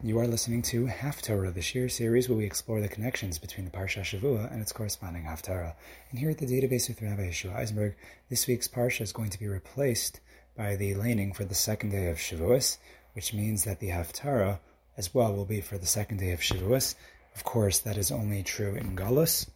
You 0.00 0.20
are 0.20 0.28
listening 0.28 0.62
to 0.62 0.86
Haftarah, 0.86 1.52
the 1.52 1.60
Shir 1.60 1.88
series 1.88 2.28
where 2.28 2.38
we 2.38 2.44
explore 2.44 2.80
the 2.80 2.86
connections 2.86 3.36
between 3.36 3.64
the 3.64 3.72
Parsha 3.72 4.02
Shavua 4.02 4.48
and 4.52 4.62
its 4.62 4.70
corresponding 4.70 5.24
Haftarah. 5.24 5.74
And 6.10 6.20
here 6.20 6.30
at 6.30 6.38
the 6.38 6.46
Data 6.46 6.68
Beis 6.68 6.86
with 6.86 7.02
Rabbi 7.02 7.22
Yeshua 7.22 7.56
Eisenberg, 7.56 7.96
this 8.30 8.46
week's 8.46 8.68
Parsha 8.68 9.00
is 9.00 9.12
going 9.12 9.30
to 9.30 9.40
be 9.40 9.48
replaced 9.48 10.20
by 10.56 10.76
the 10.76 10.94
laning 10.94 11.32
for 11.32 11.44
the 11.44 11.56
second 11.56 11.90
day 11.90 12.10
of 12.10 12.18
Shavuos, 12.18 12.78
which 13.14 13.34
means 13.34 13.64
that 13.64 13.80
the 13.80 13.88
Haftarah 13.88 14.60
as 14.96 15.12
well 15.12 15.34
will 15.34 15.44
be 15.44 15.60
for 15.60 15.78
the 15.78 15.86
second 15.86 16.18
day 16.18 16.30
of 16.30 16.38
Shavuos. 16.38 16.94
Of 17.34 17.42
course, 17.42 17.80
that 17.80 17.96
is 17.96 18.12
only 18.12 18.44
true 18.44 18.76
in 18.76 18.94
Galus. 18.94 19.50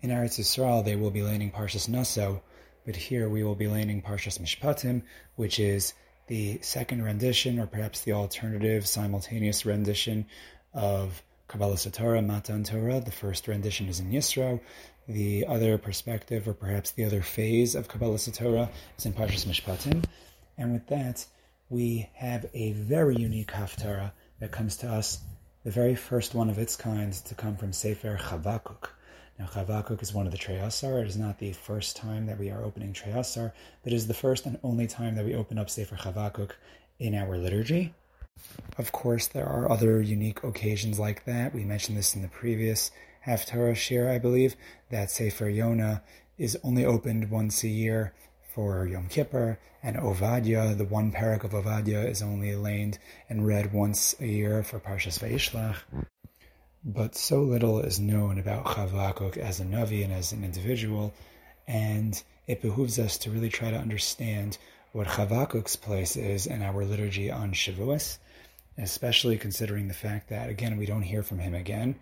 In 0.00 0.10
Eretz 0.10 0.40
Yisrael, 0.40 0.84
they 0.84 0.96
will 0.96 1.12
be 1.12 1.22
laning 1.22 1.52
Parshas 1.52 1.88
Naso, 1.88 2.42
but 2.84 2.96
here 2.96 3.28
we 3.28 3.44
will 3.44 3.54
be 3.54 3.68
laning 3.68 4.02
Parshas 4.02 4.40
Mishpatim, 4.40 5.02
which 5.36 5.60
is 5.60 5.94
the 6.26 6.60
second 6.62 7.02
rendition, 7.02 7.58
or 7.58 7.66
perhaps 7.66 8.02
the 8.02 8.12
alternative 8.12 8.86
simultaneous 8.86 9.66
rendition 9.66 10.26
of 10.72 11.22
Kabbalas 11.48 11.90
HaTorah, 11.90 12.24
Matan 12.24 12.64
Torah. 12.64 13.00
The 13.00 13.10
first 13.10 13.48
rendition 13.48 13.88
is 13.88 14.00
in 14.00 14.10
Yisro. 14.10 14.60
The 15.08 15.46
other 15.46 15.78
perspective, 15.78 16.46
or 16.48 16.54
perhaps 16.54 16.92
the 16.92 17.04
other 17.04 17.22
phase 17.22 17.74
of 17.74 17.88
Kabbalas 17.88 18.30
HaTorah, 18.30 18.70
is 18.98 19.06
in 19.06 19.12
Parshas 19.12 19.46
Mishpatim. 19.46 20.04
And 20.56 20.72
with 20.72 20.86
that, 20.88 21.26
we 21.68 22.08
have 22.14 22.46
a 22.54 22.72
very 22.72 23.16
unique 23.16 23.50
Haftarah 23.50 24.12
that 24.40 24.52
comes 24.52 24.76
to 24.78 24.88
us, 24.88 25.20
the 25.64 25.70
very 25.70 25.94
first 25.94 26.34
one 26.34 26.50
of 26.50 26.58
its 26.58 26.76
kind 26.76 27.12
to 27.12 27.34
come 27.34 27.56
from 27.56 27.72
Sefer 27.72 28.16
Chavakuk. 28.16 28.88
Now, 29.38 29.46
Chavakuk 29.46 30.02
is 30.02 30.12
one 30.12 30.26
of 30.26 30.32
the 30.32 30.38
Trei 30.38 30.56
Asar. 30.56 31.00
It 31.00 31.06
is 31.06 31.16
not 31.16 31.38
the 31.38 31.52
first 31.52 31.96
time 31.96 32.26
that 32.26 32.38
we 32.38 32.50
are 32.50 32.62
opening 32.62 32.92
Trei 32.92 33.12
Asar, 33.12 33.52
but 33.82 33.92
it 33.92 33.96
is 33.96 34.06
the 34.06 34.14
first 34.14 34.46
and 34.46 34.58
only 34.62 34.86
time 34.86 35.14
that 35.14 35.24
we 35.24 35.34
open 35.34 35.58
up 35.58 35.70
Sefer 35.70 35.96
Chavakuk 35.96 36.52
in 36.98 37.14
our 37.14 37.36
liturgy. 37.36 37.94
Of 38.78 38.92
course, 38.92 39.26
there 39.26 39.46
are 39.46 39.70
other 39.70 40.00
unique 40.00 40.42
occasions 40.42 40.98
like 40.98 41.24
that. 41.24 41.54
We 41.54 41.64
mentioned 41.64 41.98
this 41.98 42.14
in 42.14 42.22
the 42.22 42.28
previous 42.28 42.90
Haftarah 43.26 43.76
Shir, 43.76 44.10
I 44.10 44.18
believe, 44.18 44.56
that 44.90 45.10
Sefer 45.10 45.48
Yonah 45.48 46.02
is 46.38 46.58
only 46.62 46.84
opened 46.84 47.30
once 47.30 47.62
a 47.62 47.68
year 47.68 48.12
for 48.54 48.86
Yom 48.86 49.08
Kippur, 49.08 49.58
and 49.82 49.96
Ovadia, 49.96 50.76
the 50.76 50.84
one 50.84 51.10
parak 51.10 51.42
of 51.44 51.52
Ovadia, 51.52 52.08
is 52.08 52.22
only 52.22 52.54
laned 52.54 52.98
and 53.28 53.46
read 53.46 53.72
once 53.72 54.14
a 54.20 54.26
year 54.26 54.62
for 54.62 54.78
Parshas 54.78 55.18
Vayishlach. 55.18 55.76
But 56.84 57.14
so 57.14 57.42
little 57.42 57.78
is 57.78 58.00
known 58.00 58.40
about 58.40 58.64
Chavakuk 58.64 59.36
as 59.36 59.60
a 59.60 59.64
Navi 59.64 60.02
and 60.02 60.12
as 60.12 60.32
an 60.32 60.42
individual, 60.42 61.14
and 61.68 62.20
it 62.48 62.60
behooves 62.60 62.98
us 62.98 63.16
to 63.18 63.30
really 63.30 63.50
try 63.50 63.70
to 63.70 63.78
understand 63.78 64.58
what 64.90 65.06
Chavakuk's 65.06 65.76
place 65.76 66.16
is 66.16 66.44
in 66.44 66.60
our 66.60 66.84
liturgy 66.84 67.30
on 67.30 67.52
Shavuos, 67.52 68.18
especially 68.76 69.38
considering 69.38 69.86
the 69.86 69.94
fact 69.94 70.28
that, 70.30 70.50
again, 70.50 70.76
we 70.76 70.84
don't 70.84 71.02
hear 71.02 71.22
from 71.22 71.38
him 71.38 71.54
again. 71.54 71.94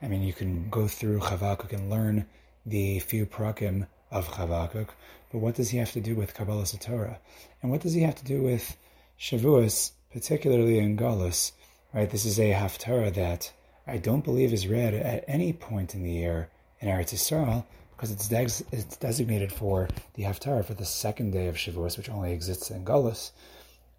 I 0.00 0.06
mean, 0.06 0.22
you 0.22 0.32
can 0.32 0.70
go 0.70 0.86
through 0.86 1.18
Chavakuk 1.18 1.72
and 1.72 1.90
learn 1.90 2.24
the 2.64 3.00
few 3.00 3.26
prakim 3.26 3.88
of 4.12 4.28
Chavakuk, 4.28 4.90
but 5.32 5.38
what 5.38 5.56
does 5.56 5.70
he 5.70 5.78
have 5.78 5.90
to 5.92 6.00
do 6.00 6.14
with 6.14 6.34
Kabbalas 6.34 6.76
HaTorah? 6.76 7.18
And 7.62 7.70
what 7.72 7.80
does 7.80 7.94
he 7.94 8.02
have 8.02 8.14
to 8.14 8.24
do 8.24 8.42
with 8.42 8.76
Shavuos, 9.18 9.90
particularly 10.12 10.78
in 10.78 10.96
Galus? 10.96 11.50
Right, 11.92 12.08
this 12.08 12.24
is 12.24 12.38
a 12.38 12.52
Haftarah 12.52 13.12
that 13.14 13.52
I 13.90 13.98
don't 13.98 14.24
believe 14.24 14.52
is 14.52 14.68
read 14.68 14.94
at 14.94 15.24
any 15.26 15.52
point 15.52 15.96
in 15.96 16.04
the 16.04 16.12
year 16.12 16.48
in 16.78 16.88
Eretz 16.88 17.12
Yisrael 17.12 17.64
because 17.90 18.12
it's, 18.12 18.28
des- 18.28 18.64
it's 18.70 18.96
designated 18.96 19.52
for 19.52 19.88
the 20.14 20.22
Haftarah 20.22 20.64
for 20.64 20.74
the 20.74 20.84
second 20.84 21.32
day 21.32 21.48
of 21.48 21.56
Shavuos, 21.56 21.96
which 21.96 22.08
only 22.08 22.32
exists 22.32 22.70
in 22.70 22.84
Gullus. 22.84 23.32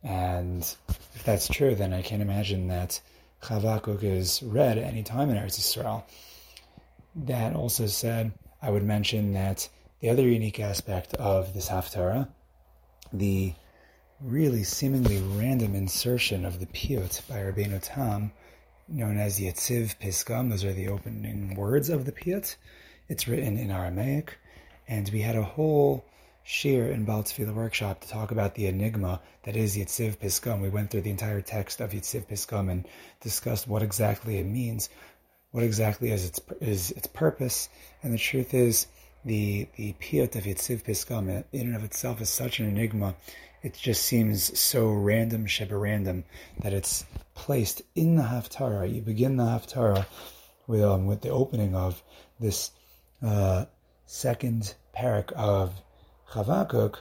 And 0.01 0.61
if 0.89 1.23
that's 1.25 1.49
true, 1.49 1.75
then 1.75 1.91
I 1.93 2.01
can't 2.01 2.21
imagine 2.21 2.69
that 2.69 3.01
Chavakuk 3.43 4.01
is 4.01 4.41
read 4.41 4.77
at 4.77 4.85
any 4.85 5.03
time 5.03 5.29
in 5.29 5.35
Eretz 5.35 5.59
Yisrael. 5.59 6.03
That 7.13 7.53
also 7.53 7.85
said, 7.85 8.31
I 8.61 8.71
would 8.71 8.83
mention 8.83 9.33
that 9.33 9.67
the 9.99 10.09
other 10.09 10.23
unique 10.23 10.59
aspect 10.61 11.13
of 11.15 11.53
this 11.53 11.67
Haftarah, 11.67 12.29
the 13.11 13.53
really 14.21 14.63
seemingly 14.63 15.21
random 15.21 15.75
insertion 15.75 16.45
of 16.45 16.59
the 16.61 16.67
piyut 16.67 17.27
by 17.27 17.35
Rabbeinu 17.35 17.79
Tam, 17.81 18.31
known 18.91 19.17
as 19.17 19.39
Yetziv 19.39 19.97
Pisgam. 19.99 20.49
Those 20.49 20.63
are 20.63 20.73
the 20.73 20.89
opening 20.89 21.55
words 21.55 21.89
of 21.89 22.05
the 22.05 22.11
Piyut. 22.11 22.55
It's 23.07 23.27
written 23.27 23.57
in 23.57 23.71
Aramaic, 23.71 24.37
and 24.87 25.09
we 25.09 25.21
had 25.21 25.35
a 25.35 25.43
whole 25.43 26.05
shir 26.43 26.87
in 26.87 27.05
Baal 27.05 27.23
Tefillah 27.23 27.53
workshop 27.53 28.01
to 28.01 28.09
talk 28.09 28.31
about 28.31 28.55
the 28.55 28.67
enigma 28.67 29.21
that 29.43 29.55
is 29.55 29.77
Yetziv 29.77 30.17
Pisgam. 30.17 30.61
We 30.61 30.69
went 30.69 30.91
through 30.91 31.01
the 31.01 31.09
entire 31.09 31.41
text 31.41 31.79
of 31.79 31.91
Yetziv 31.91 32.27
Pisgam 32.27 32.69
and 32.69 32.87
discussed 33.21 33.67
what 33.67 33.81
exactly 33.81 34.37
it 34.39 34.45
means, 34.45 34.89
what 35.51 35.63
exactly 35.63 36.11
is 36.11 36.25
its 36.25 36.41
is 36.59 36.91
its 36.91 37.07
purpose, 37.07 37.69
and 38.03 38.13
the 38.13 38.17
truth 38.17 38.53
is 38.53 38.87
the 39.23 39.67
the 39.75 39.93
piyut 40.01 40.35
of 40.35 40.43
Yetziv 40.43 40.83
Pisgam 40.83 41.43
in 41.51 41.67
and 41.67 41.75
of 41.75 41.83
itself 41.83 42.19
is 42.21 42.29
such 42.29 42.59
an 42.59 42.67
enigma 42.67 43.15
it 43.63 43.75
just 43.75 44.03
seems 44.03 44.59
so 44.59 44.89
random, 44.91 45.45
sheba 45.45 45.77
random, 45.77 46.23
that 46.61 46.73
it's 46.73 47.05
placed 47.35 47.81
in 47.95 48.15
the 48.15 48.23
Haftarah. 48.23 48.93
You 48.93 49.01
begin 49.01 49.37
the 49.37 49.43
Haftarah 49.43 50.05
with, 50.67 50.81
um, 50.83 51.05
with 51.05 51.21
the 51.21 51.29
opening 51.29 51.75
of 51.75 52.01
this 52.39 52.71
uh, 53.21 53.65
second 54.05 54.73
parak 54.97 55.31
of 55.33 55.73
Chavakuk, 56.31 56.95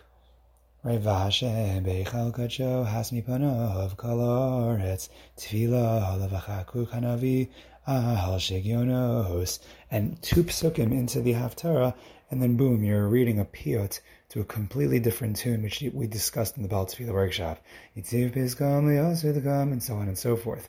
right? 0.83 1.03
V'Hashem 1.03 1.85
beichal 1.85 2.35
kacho 2.35 2.87
hasmi 2.87 3.25
panov 3.25 3.97
kol 3.97 4.19
haaretz 4.19 5.09
tefila 5.39 6.19
lavachakuk 6.19 6.89
hanavi 6.89 7.49
ahal 7.89 8.37
shegionos, 8.37 9.61
and 9.91 10.21
two 10.23 10.45
psukim 10.45 10.93
into 10.93 11.21
the 11.21 11.33
Haftarah, 11.33 11.95
and 12.31 12.43
then 12.43 12.57
boom, 12.57 12.85
you're 12.85 13.09
reading 13.09 13.41
a 13.41 13.45
piyut 13.45 14.01
to 14.31 14.41
a 14.41 14.45
completely 14.45 15.01
different 15.01 15.37
tune, 15.37 15.63
which 15.63 15.83
we 15.93 16.07
discussed 16.07 16.57
in 16.57 16.63
the 16.63 16.69
Baal 16.69 16.89
workshop. 17.09 17.63
and 17.95 19.83
so 19.83 19.95
on 19.97 20.09
and 20.09 20.19
so 20.19 20.37
forth. 20.37 20.69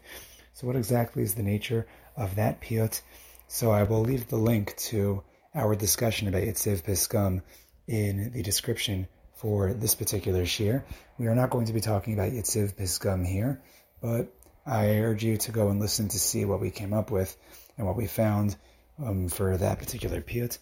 So 0.54 0.68
what 0.68 0.76
exactly 0.76 1.24
is 1.24 1.36
the 1.36 1.44
nature 1.44 1.88
of 2.18 2.36
that 2.36 2.62
piyut? 2.62 3.02
So 3.48 3.72
I 3.72 3.84
will 3.84 4.02
leave 4.02 4.28
the 4.28 4.38
link 4.38 4.76
to 4.90 5.24
our 5.54 5.76
discussion 5.76 6.28
about 6.28 6.44
Yetziv 6.44 6.84
Pisgam 6.84 7.42
in 7.88 8.32
the 8.32 8.42
description 8.42 9.08
for 9.36 9.74
this 9.74 9.96
particular 9.96 10.46
shir. 10.46 10.84
We 11.18 11.28
are 11.28 11.36
not 11.36 11.50
going 11.50 11.66
to 11.68 11.74
be 11.74 11.82
talking 11.82 12.14
about 12.14 12.32
Yetziv 12.32 12.76
Pisgam 12.76 13.26
here, 13.26 13.62
but 14.02 14.34
I 14.66 14.98
urge 15.00 15.24
you 15.24 15.38
to 15.38 15.52
go 15.52 15.70
and 15.70 15.80
listen 15.80 16.08
to 16.10 16.20
see 16.20 16.46
what 16.46 16.62
we 16.62 16.72
came 16.72 16.94
up 16.94 17.12
with 17.12 17.36
and 17.78 17.86
what 17.86 17.96
we 17.96 18.08
found 18.08 18.56
um, 19.04 19.28
for 19.28 19.58
that 19.58 19.80
particular 19.80 20.22
piyut. 20.22 20.58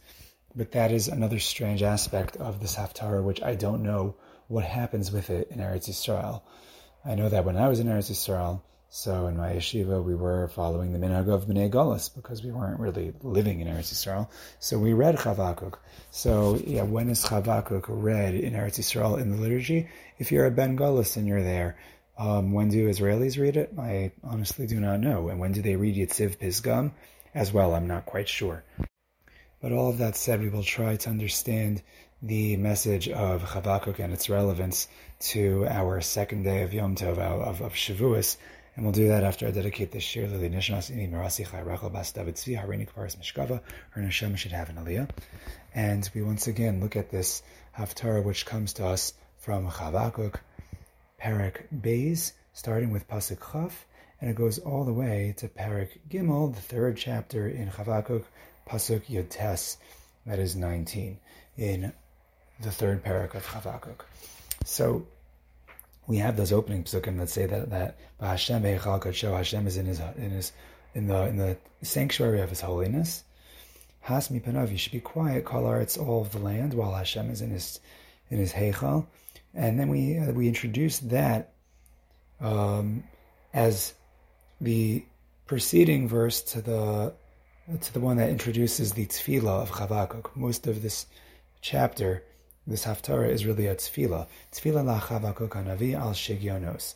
But 0.55 0.71
that 0.71 0.91
is 0.91 1.07
another 1.07 1.39
strange 1.39 1.83
aspect 1.83 2.35
of 2.37 2.59
this 2.59 2.75
Haftarah, 2.75 3.23
which 3.23 3.41
I 3.41 3.55
don't 3.55 3.83
know 3.83 4.15
what 4.47 4.65
happens 4.65 5.11
with 5.11 5.29
it 5.29 5.49
in 5.51 5.59
Eretz 5.59 5.89
Yisrael. 5.89 6.41
I 7.05 7.15
know 7.15 7.29
that 7.29 7.45
when 7.45 7.55
I 7.55 7.69
was 7.69 7.79
in 7.79 7.87
Eretz 7.87 8.11
Yisrael, 8.11 8.61
so 8.91 9.27
in 9.27 9.37
my 9.37 9.53
yeshiva, 9.53 10.03
we 10.03 10.15
were 10.15 10.47
following 10.47 10.91
the 10.91 10.97
minhag 10.97 11.31
of 11.31 11.45
Bnei 11.45 11.69
Golas 11.69 12.13
because 12.13 12.43
we 12.43 12.51
weren't 12.51 12.79
really 12.79 13.13
living 13.21 13.59
in 13.59 13.67
Eretz 13.67 13.93
Yisrael. 13.93 14.27
So 14.59 14.79
we 14.79 14.93
read 14.93 15.15
Chavakuk. 15.17 15.75
So 16.09 16.59
yeah, 16.66 16.81
when 16.81 17.09
is 17.09 17.23
Chavakuk 17.23 17.85
read 17.87 18.33
in 18.33 18.53
Eretz 18.53 18.79
Yisrael 18.79 19.21
in 19.21 19.29
the 19.29 19.37
liturgy? 19.37 19.87
If 20.17 20.31
you're 20.31 20.47
a 20.47 20.51
Ben 20.51 20.75
Golas 20.75 21.17
and 21.17 21.27
you're 21.27 21.43
there, 21.43 21.77
um, 22.17 22.51
when 22.51 22.69
do 22.69 22.89
Israelis 22.89 23.39
read 23.39 23.57
it? 23.57 23.71
I 23.77 24.11
honestly 24.23 24.66
do 24.66 24.79
not 24.79 24.99
know. 24.99 25.29
And 25.29 25.39
when 25.39 25.51
do 25.51 25.61
they 25.61 25.75
read 25.75 25.95
Yetziv 25.95 26.37
Pisgam? 26.37 26.91
As 27.35 27.53
well, 27.53 27.75
I'm 27.75 27.87
not 27.87 28.07
quite 28.07 28.27
sure. 28.27 28.63
But 29.62 29.72
all 29.72 29.90
of 29.90 29.97
that 29.97 30.16
said, 30.16 30.42
we 30.42 30.50
will 30.50 30.64
try 30.64 30.96
to 30.96 31.09
understand 31.09 31.81
the 32.22 32.58
message 32.58 33.09
of 33.09 33.44
Chavakuk 33.44 34.00
and 34.00 34.14
its 34.14 34.30
relevance 34.30 34.88
to 35.20 35.66
our 35.68 36.02
second 36.02 36.44
day 36.44 36.64
of 36.64 36.74
Yom 36.74 36.96
Tov, 36.96 37.18
of, 37.18 37.62
of 37.62 37.74
Shavuos, 37.74 38.38
and 38.80 38.86
we'll 38.86 38.94
do 38.94 39.09
that 39.09 39.25
after 39.25 39.46
I 39.46 39.52
dedicate 39.52 39.92
this 39.92 40.03
shir 40.03 40.25
Lili 40.28 40.50
Nishnas 40.50 40.90
Ini 40.90 41.11
Mirasi 41.11 41.46
Chai 41.46 41.59
Rachel 41.59 41.90
Bas 41.90 42.14
David 42.14 42.35
Tzvi 42.35 42.58
Harini 42.58 42.88
Kvaris 42.90 43.17
Mishkava. 43.17 43.59
Her 43.90 44.02
Neshama 44.02 44.38
should 44.38 44.53
have 44.53 44.70
an 44.70 44.78
aliyah. 44.78 45.09
And 45.76 46.09
we 46.16 46.22
once 46.22 46.47
again 46.47 46.79
look 46.79 46.96
at 46.96 47.09
this 47.09 47.44
Haftarah 47.78 48.23
which 48.23 48.46
comes 48.46 48.72
to 48.76 48.85
us 48.85 49.14
from 49.38 49.70
Chavakuk, 49.70 50.35
Parak 51.22 51.64
Beis, 51.76 52.32
starting 52.53 52.91
with 52.91 53.09
Pasuk 53.09 53.52
Chaf, 53.52 53.85
and 54.22 54.29
it 54.29 54.38
goes 54.38 54.59
all 54.59 54.85
the 54.85 54.94
way 54.94 55.34
to 55.38 55.50
Parak 55.50 55.90
Gimel, 56.09 56.55
the 56.55 56.62
third 56.62 56.96
chapter 56.96 57.50
in 57.50 57.70
Chavakuk, 57.70 58.23
Pasuk 58.69 59.05
Yotes, 59.05 59.77
that 60.25 60.39
is 60.39 60.55
19, 60.55 61.17
in 61.57 61.91
the 62.61 62.71
third 62.71 63.03
parak 63.03 63.33
of 63.35 63.45
Chavakuk. 63.45 64.01
So 64.66 65.07
we 66.07 66.17
have 66.17 66.37
those 66.37 66.51
opening 66.51 66.83
psukim 66.83 67.17
that 67.17 67.29
say 67.29 67.45
that 67.45 67.69
that 67.69 67.97
Hashem 68.19 68.63
Hashem 68.63 69.67
is 69.67 69.77
in 69.77 69.85
his 69.85 69.99
in 70.17 70.31
his 70.31 70.51
in 70.93 71.07
the 71.07 71.27
in 71.27 71.37
the 71.37 71.57
sanctuary 71.81 72.41
of 72.41 72.49
His 72.49 72.61
holiness. 72.61 73.23
Hasmi 74.07 74.41
panav, 74.41 74.71
you 74.71 74.77
should 74.77 74.91
be 74.91 74.99
quiet. 74.99 75.45
Kol 75.45 75.71
it's 75.73 75.97
all 75.97 76.21
of 76.21 76.31
the 76.31 76.39
land, 76.39 76.73
while 76.73 76.93
Hashem 76.93 77.29
is 77.29 77.41
in 77.41 77.51
his 77.51 77.79
in 78.29 78.37
his 78.37 78.53
heichal. 78.53 79.05
And 79.53 79.79
then 79.79 79.89
we 79.89 80.17
uh, 80.17 80.31
we 80.31 80.47
introduce 80.47 80.99
that 80.99 81.53
um, 82.39 83.03
as 83.53 83.93
the 84.61 85.03
preceding 85.45 86.07
verse 86.07 86.41
to 86.41 86.61
the 86.61 87.13
to 87.77 87.93
the 87.93 87.99
one 87.99 88.17
that 88.17 88.29
introduces 88.29 88.93
the 88.93 89.05
tefillah 89.05 89.61
of 89.61 89.71
Chavakuk. 89.71 90.35
Most 90.35 90.66
of 90.66 90.81
this 90.81 91.05
chapter, 91.61 92.23
this 92.66 92.85
haftarah, 92.85 93.29
is 93.29 93.45
really 93.45 93.67
a 93.67 93.75
tefillah. 93.75 94.25
Tefillah 94.51 94.83
la 94.83 94.99
Chavakuk 94.99 95.49
hanavi 95.49 95.93
al 95.93 96.13
shigyonos. 96.13 96.95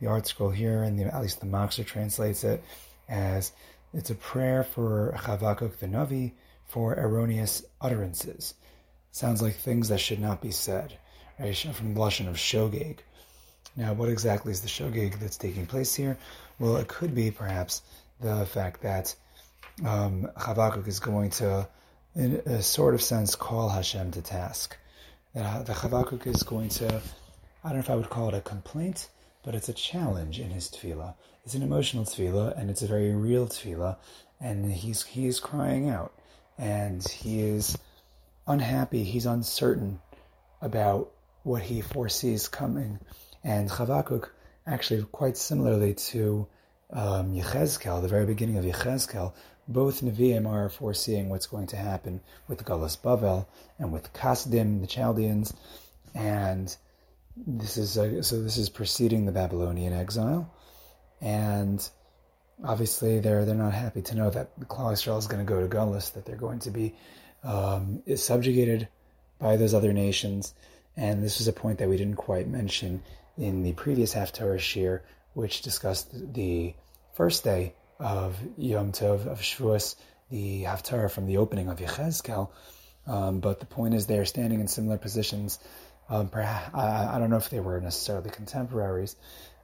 The 0.00 0.06
ArtScroll 0.06 0.54
here, 0.54 0.82
and 0.82 0.98
the, 0.98 1.14
at 1.14 1.20
least 1.20 1.40
the 1.40 1.46
Machzor 1.46 1.84
translates 1.84 2.42
it 2.42 2.64
as 3.06 3.52
it's 3.92 4.08
a 4.08 4.14
prayer 4.14 4.64
for 4.64 5.14
Chavakuk 5.18 5.76
the 5.76 5.86
Navi 5.86 6.32
for 6.64 6.94
erroneous 6.94 7.62
utterances. 7.82 8.54
Sounds 9.12 9.42
like 9.42 9.54
things 9.56 9.88
that 9.90 10.00
should 10.00 10.20
not 10.20 10.40
be 10.40 10.50
said, 10.50 10.96
right? 11.38 11.56
From 11.56 11.92
the 11.92 12.00
Lashon 12.00 12.28
of 12.28 12.36
shogeg. 12.36 13.00
Now, 13.76 13.92
what 13.92 14.08
exactly 14.08 14.52
is 14.52 14.62
the 14.62 14.68
shogeg 14.68 15.20
that's 15.20 15.36
taking 15.36 15.66
place 15.66 15.94
here? 15.94 16.16
Well, 16.58 16.76
it 16.76 16.88
could 16.88 17.14
be 17.14 17.30
perhaps 17.30 17.82
the 18.20 18.46
fact 18.46 18.80
that 18.82 19.14
um, 19.84 20.28
Chavakuk 20.36 20.86
is 20.86 21.00
going 21.00 21.30
to, 21.30 21.68
in 22.14 22.42
a 22.46 22.62
sort 22.62 22.94
of 22.94 23.02
sense, 23.02 23.34
call 23.34 23.68
Hashem 23.68 24.12
to 24.12 24.22
task. 24.22 24.76
That 25.34 25.66
the 25.66 25.72
Chavakuk 25.72 26.26
is 26.26 26.42
going 26.42 26.68
to, 26.70 27.02
I 27.64 27.68
don't 27.68 27.74
know 27.74 27.80
if 27.80 27.90
I 27.90 27.96
would 27.96 28.10
call 28.10 28.28
it 28.28 28.34
a 28.34 28.40
complaint, 28.40 29.08
but 29.44 29.54
it's 29.54 29.68
a 29.68 29.72
challenge 29.72 30.40
in 30.40 30.50
his 30.50 30.68
tefillah. 30.68 31.14
It's 31.44 31.54
an 31.54 31.62
emotional 31.62 32.04
tefillah, 32.04 32.58
and 32.58 32.70
it's 32.70 32.82
a 32.82 32.86
very 32.86 33.14
real 33.14 33.46
tefillah, 33.46 33.96
and 34.40 34.72
he's 34.72 35.04
he 35.04 35.26
is 35.26 35.40
crying 35.40 35.90
out, 35.90 36.12
and 36.56 37.06
he 37.06 37.42
is 37.42 37.76
unhappy. 38.46 39.04
He's 39.04 39.26
uncertain 39.26 40.00
about 40.62 41.10
what 41.42 41.62
he 41.62 41.82
foresees 41.82 42.48
coming, 42.48 43.00
and 43.42 43.68
Chavakuk 43.68 44.30
actually 44.66 45.02
quite 45.12 45.36
similarly 45.36 45.94
to 45.94 46.46
um, 46.90 47.34
Yechezkel, 47.34 48.00
the 48.00 48.08
very 48.08 48.24
beginning 48.24 48.56
of 48.56 48.64
Yechezkel, 48.64 49.34
both 49.66 50.02
Nevi'im 50.02 50.46
are 50.46 50.68
foreseeing 50.68 51.28
what's 51.28 51.46
going 51.46 51.66
to 51.68 51.76
happen 51.76 52.20
with 52.48 52.64
Galus 52.64 52.96
Bavel 53.00 53.46
and 53.78 53.92
with 53.92 54.12
Kasdim, 54.12 54.80
the 54.80 54.86
Chaldeans, 54.86 55.54
and 56.14 56.74
this 57.36 57.76
is 57.76 57.96
a, 57.96 58.22
so 58.22 58.42
this 58.42 58.56
is 58.56 58.68
preceding 58.68 59.26
the 59.26 59.32
Babylonian 59.32 59.92
exile, 59.92 60.52
and 61.20 61.88
obviously 62.62 63.20
they're 63.20 63.44
they're 63.44 63.54
not 63.54 63.74
happy 63.74 64.02
to 64.02 64.14
know 64.14 64.30
that 64.30 64.58
Klal 64.60 64.92
is 64.92 65.26
going 65.26 65.44
to 65.44 65.50
go 65.50 65.60
to 65.60 65.74
Galus, 65.74 66.12
that 66.12 66.24
they're 66.24 66.36
going 66.36 66.60
to 66.60 66.70
be 66.70 66.94
um, 67.42 68.02
subjugated 68.16 68.88
by 69.38 69.56
those 69.56 69.74
other 69.74 69.92
nations, 69.92 70.54
and 70.96 71.22
this 71.22 71.40
is 71.40 71.48
a 71.48 71.52
point 71.52 71.78
that 71.78 71.88
we 71.88 71.96
didn't 71.96 72.16
quite 72.16 72.46
mention 72.46 73.02
in 73.36 73.62
the 73.62 73.72
previous 73.72 74.14
Haftarah 74.14 74.60
Shir, 74.60 75.02
which 75.32 75.62
discussed 75.62 76.34
the 76.34 76.74
first 77.14 77.42
day 77.42 77.74
of 77.98 78.36
Yom 78.56 78.92
Tov 78.92 79.26
of 79.26 79.40
Shavuos, 79.40 79.96
the 80.30 80.64
Haftarah 80.64 81.10
from 81.10 81.26
the 81.26 81.38
opening 81.38 81.68
of 81.68 81.78
Yechezkel. 81.78 82.50
Um, 83.06 83.40
but 83.40 83.60
the 83.60 83.66
point 83.66 83.94
is, 83.94 84.06
they 84.06 84.18
are 84.18 84.24
standing 84.24 84.60
in 84.60 84.68
similar 84.68 84.98
positions. 84.98 85.58
Um, 86.08 86.28
perhaps, 86.28 86.74
I, 86.74 87.16
I, 87.16 87.18
don't 87.18 87.30
know 87.30 87.36
if 87.36 87.50
they 87.50 87.60
were 87.60 87.80
necessarily 87.80 88.30
contemporaries. 88.30 89.16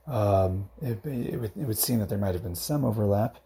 Um, 0.07 0.69
it, 0.81 1.05
it, 1.05 1.41
would, 1.41 1.53
it, 1.57 1.67
would, 1.67 1.79
seem 1.79 2.01
that 2.01 2.09
there 2.09 2.19
might 2.19 2.35
have 2.35 2.43
been 2.43 2.55
some 2.55 2.85
overlap. 2.85 3.37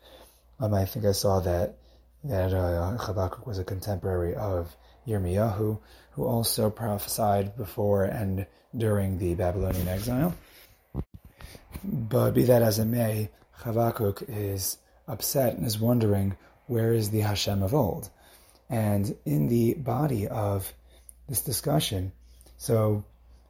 Um, 0.61 0.75
I 0.75 0.85
think 0.85 1.05
I 1.05 1.13
saw 1.13 1.41
that 1.41 1.77
that 2.25 2.55
uh, 2.55 2.97
Habakkuk 2.97 3.47
was 3.47 3.59
a 3.59 3.65
contemporary 3.65 4.35
of 4.35 4.75
Yirmiyahu, 5.07 5.79
who 6.13 6.25
also 6.25 6.71
prophesied 6.71 7.57
before 7.57 8.05
and 8.05 8.47
during 8.77 9.19
the 9.19 9.35
Babylonian 9.35 9.89
exile. 9.89 10.35
But 11.83 12.31
be 12.31 12.45
that 12.45 12.63
as 12.63 12.79
it 12.79 12.87
may, 12.87 13.31
Chavakuk 13.61 14.25
is 14.29 14.79
upset 15.06 15.56
and 15.56 15.67
is 15.67 15.79
wondering 15.79 16.37
where 16.67 16.93
is 16.93 17.11
the 17.11 17.21
Hashem 17.21 17.62
of 17.62 17.75
old. 17.75 18.11
And 18.71 19.17
in 19.25 19.49
the 19.49 19.75
body 19.75 20.27
of 20.29 20.73
this 21.29 21.41
discussion, 21.43 22.12
so 22.56 23.05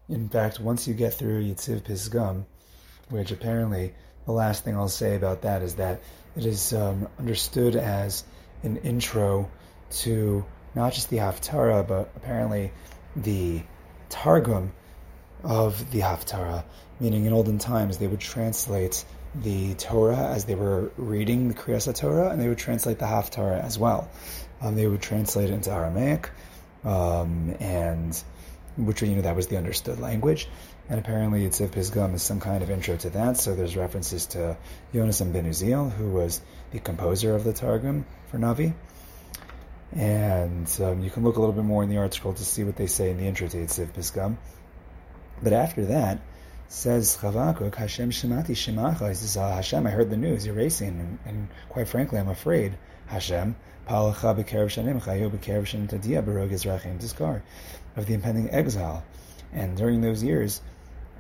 in 0.09 0.29
fact, 0.29 0.61
once 0.61 0.87
you 0.87 0.95
get 0.95 1.15
through 1.15 1.45
Yetziv 1.45 1.83
Pisgam, 1.83 2.45
which 3.09 3.31
apparently 3.31 3.95
the 4.27 4.33
last 4.33 4.65
thing 4.65 4.77
I'll 4.77 4.89
say 4.89 5.17
about 5.17 5.43
that 5.43 5.62
is 5.62 5.77
that 5.77 6.01
it 6.37 6.45
is 6.45 6.73
um, 6.73 7.09
understood 7.19 7.77
as 7.77 8.25
an 8.62 8.77
intro 8.79 9.50
to 9.91 10.45
not 10.75 10.93
just 10.93 11.11
the 11.11 11.19
Haftarah, 11.19 11.87
but 11.87 12.11
apparently 12.17 12.73
the 13.17 13.62
Targum 14.09 14.73
of 15.43 15.91
the 15.91 16.00
Haftarah, 16.00 16.65
meaning 17.00 17.25
in 17.25 17.33
olden 17.33 17.59
times 17.59 17.99
they 17.99 18.07
would 18.07 18.21
translate 18.21 19.05
the 19.35 19.75
Torah 19.75 20.17
as 20.17 20.45
they 20.45 20.55
were 20.55 20.93
reading 20.97 21.49
the 21.49 21.55
Kriyas 21.55 21.93
Torah, 21.95 22.31
and 22.31 22.41
they 22.41 22.49
would 22.49 22.59
translate 22.59 22.99
the 22.99 23.07
Haftarah 23.07 23.63
as 23.63 23.79
well. 23.79 24.09
Um, 24.61 24.77
they 24.77 24.87
would 24.87 25.03
translate 25.03 25.51
it 25.51 25.55
into 25.55 25.71
Aramaic, 25.71 26.31
um, 26.85 27.55
and 27.61 28.23
which 28.77 29.03
you 29.03 29.15
know 29.15 29.23
that 29.23 29.37
was 29.37 29.49
the 29.49 29.57
understood 29.57 30.01
language. 30.01 30.49
And 30.89 31.01
apparently, 31.01 31.47
Yetziv 31.47 31.69
Pisgam 31.69 32.15
is 32.15 32.23
some 32.23 32.41
kind 32.41 32.63
of 32.63 32.71
intro 32.71 32.97
to 32.97 33.11
that. 33.11 33.39
So 33.39 33.55
there's 33.55 33.77
references 33.77 34.27
to 34.27 34.57
Yonasan 34.93 35.33
ben 35.33 35.47
Uziel, 35.47 35.91
who 35.91 36.11
was 36.11 36.43
the 36.73 36.79
composer 36.79 37.35
of 37.35 37.43
the 37.45 37.55
Targum 37.55 38.05
for 38.29 38.39
Navi. 38.39 38.75
And 39.93 40.69
um, 40.83 41.03
you 41.03 41.11
can 41.11 41.23
look 41.25 41.37
a 41.37 41.41
little 41.41 41.55
bit 41.55 41.65
more 41.65 41.83
in 41.83 41.89
the 41.89 41.97
article 41.99 42.35
to 42.35 42.45
see 42.45 42.65
what 42.65 42.77
they 42.77 42.87
say 42.87 43.11
in 43.11 43.17
the 43.17 43.25
intro 43.25 43.49
to 43.49 43.57
Yetziv 43.57 43.93
Pisgam. 43.93 44.37
But 45.43 45.53
after 45.53 45.87
that, 45.87 46.21
says 46.69 47.16
Chavakuk, 47.20 47.75
Hashem 47.75 48.11
Shemati 48.11 48.50
Shemacha. 48.50 49.08
He 49.08 49.14
says, 49.14 49.37
uh, 49.37 49.55
Hashem, 49.55 49.87
I 49.87 49.90
heard 49.90 50.11
the 50.11 50.16
news, 50.16 50.46
you're 50.46 50.55
racing, 50.55 50.88
and, 50.88 51.19
and 51.25 51.49
quite 51.69 51.88
frankly, 51.88 52.19
I'm 52.19 52.28
afraid. 52.28 52.76
Hashem, 53.06 53.56
Palacha 53.88 54.34
B'Kerev 54.37 54.66
Shanim, 54.66 55.02
Chayu 55.02 55.31
B'Kerev 55.31 55.62
Shanim 55.62 55.88
Tadia 55.88 56.22
Barog 56.22 56.50
Ezrachim 56.50 56.99
Tizkar, 56.99 57.43
of 57.96 58.06
the 58.06 58.14
impending 58.14 58.50
exile. 58.50 59.05
And 59.52 59.76
during 59.76 60.00
those 60.00 60.22
years, 60.22 60.62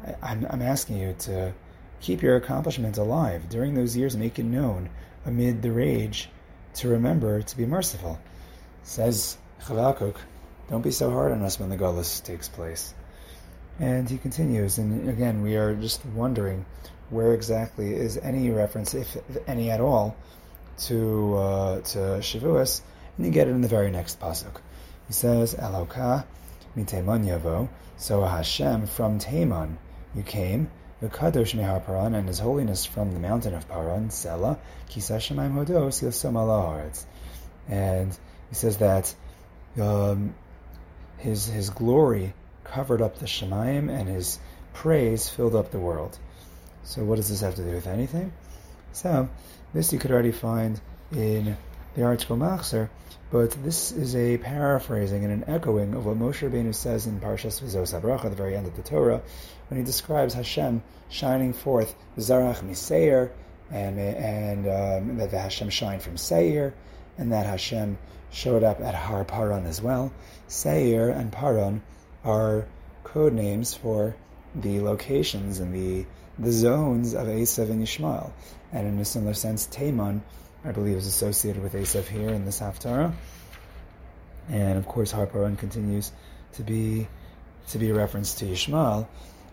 I, 0.04 0.14
I'm, 0.22 0.46
I'm 0.48 0.62
asking 0.62 0.98
you 0.98 1.14
to 1.20 1.52
keep 2.00 2.22
your 2.22 2.36
accomplishments 2.36 2.98
alive. 2.98 3.48
During 3.48 3.74
those 3.74 3.96
years, 3.96 4.16
make 4.16 4.38
it 4.38 4.44
known 4.44 4.90
amid 5.24 5.62
the 5.62 5.72
rage 5.72 6.28
to 6.74 6.88
remember 6.88 7.42
to 7.42 7.56
be 7.56 7.66
merciful. 7.66 8.18
Says 8.82 9.38
Chavakuk, 9.62 10.16
don't 10.68 10.82
be 10.82 10.90
so 10.90 11.10
hard 11.10 11.32
on 11.32 11.42
us 11.42 11.60
when 11.60 11.68
the 11.68 11.76
Gullus 11.76 12.22
takes 12.24 12.48
place. 12.48 12.94
And 13.80 14.08
he 14.08 14.18
continues, 14.18 14.78
and 14.78 15.08
again, 15.08 15.42
we 15.42 15.56
are 15.56 15.74
just 15.74 16.04
wondering 16.06 16.64
where 17.10 17.34
exactly 17.34 17.94
is 17.94 18.16
any 18.16 18.50
reference, 18.50 18.94
if 18.94 19.16
any 19.46 19.70
at 19.70 19.80
all, 19.80 20.16
to 20.86 21.34
uh, 21.36 21.80
to 21.80 21.98
Shavuos, 22.20 22.82
and 23.16 23.26
you 23.26 23.32
get 23.32 23.48
it 23.48 23.50
in 23.50 23.62
the 23.62 23.68
very 23.68 23.90
next 23.90 24.20
pasuk. 24.20 24.60
He 25.08 25.12
says, 25.12 25.54
"Eloka 25.54 26.24
miteman 26.76 27.26
yavo." 27.26 27.68
So 27.96 28.22
Hashem 28.24 28.86
from 28.86 29.18
Teman 29.18 29.76
you 30.14 30.22
came, 30.22 30.70
the 31.00 31.08
kadosh 31.08 31.54
mehar 31.54 31.84
Paran, 31.84 32.14
and 32.14 32.28
His 32.28 32.38
holiness 32.38 32.84
from 32.84 33.12
the 33.12 33.20
mountain 33.20 33.54
of 33.54 33.68
Paran, 33.68 34.08
Sela 34.08 34.58
kisa 34.88 35.14
shemaim 35.14 35.54
hodos 35.54 36.02
yosam 36.02 37.06
And 37.68 38.18
he 38.48 38.54
says 38.54 38.78
that 38.78 39.14
um, 39.80 40.34
his 41.18 41.46
his 41.46 41.70
glory 41.70 42.34
covered 42.64 43.02
up 43.02 43.18
the 43.18 43.26
Shemayim 43.26 43.90
and 43.90 44.08
his 44.08 44.38
praise 44.72 45.28
filled 45.28 45.54
up 45.54 45.70
the 45.70 45.78
world. 45.78 46.18
So 46.82 47.04
what 47.04 47.16
does 47.16 47.28
this 47.28 47.40
have 47.40 47.54
to 47.54 47.64
do 47.64 47.70
with 47.70 47.86
anything? 47.86 48.32
So 48.92 49.28
this 49.72 49.92
you 49.92 49.98
could 49.98 50.10
already 50.10 50.32
find 50.32 50.80
in 51.12 51.56
the 51.94 52.02
ArtScroll 52.02 52.38
Machzor, 52.38 52.88
but 53.30 53.50
this 53.64 53.92
is 53.92 54.14
a 54.16 54.38
paraphrasing 54.38 55.24
and 55.24 55.32
an 55.32 55.44
echoing 55.48 55.94
of 55.94 56.06
what 56.06 56.18
Moshe 56.18 56.48
Rabbeinu 56.48 56.74
says 56.74 57.06
in 57.06 57.20
Parshas 57.20 57.62
Vizos 57.62 57.98
HaBracha, 57.98 58.24
at 58.24 58.30
the 58.30 58.36
very 58.36 58.56
end 58.56 58.66
of 58.66 58.76
the 58.76 58.82
Torah, 58.82 59.22
when 59.68 59.78
he 59.78 59.84
describes 59.84 60.34
Hashem 60.34 60.82
shining 61.08 61.52
forth 61.52 61.94
Zarach 62.18 62.62
Miseir, 62.62 63.30
and, 63.70 63.98
and 63.98 64.66
um, 64.66 65.16
that 65.18 65.30
the 65.30 65.38
Hashem 65.38 65.70
shined 65.70 66.02
from 66.02 66.16
Seir, 66.16 66.74
and 67.16 67.32
that 67.32 67.46
Hashem 67.46 67.98
showed 68.30 68.62
up 68.62 68.80
at 68.80 68.94
Har 68.94 69.24
Paran 69.24 69.66
as 69.66 69.80
well. 69.80 70.12
Seir 70.48 71.10
and 71.10 71.32
Paran 71.32 71.82
are 72.24 72.66
code 73.02 73.32
names 73.32 73.74
for 73.74 74.16
the 74.54 74.80
locations 74.80 75.60
and 75.60 75.74
the 75.74 76.06
the 76.38 76.50
zones 76.50 77.14
of 77.14 77.28
Esav 77.28 77.70
and 77.70 77.82
Yishmael. 77.84 78.32
And 78.72 78.88
in 78.88 78.98
a 78.98 79.04
similar 79.04 79.34
sense, 79.34 79.66
Taman, 79.66 80.22
I 80.64 80.72
believe, 80.72 80.96
is 80.96 81.06
associated 81.06 81.62
with 81.62 81.74
Esav 81.74 82.08
here 82.08 82.30
in 82.30 82.44
this 82.44 82.58
Haftarah. 82.58 83.12
And 84.48 84.76
of 84.78 84.86
course, 84.86 85.12
Har 85.12 85.26
Paran 85.26 85.56
continues 85.56 86.10
to 86.54 86.62
be 86.62 87.06
to 87.68 87.78
be 87.78 87.90
a 87.90 87.94
reference 87.94 88.34
to 88.36 88.44
Yishmael, 88.44 89.06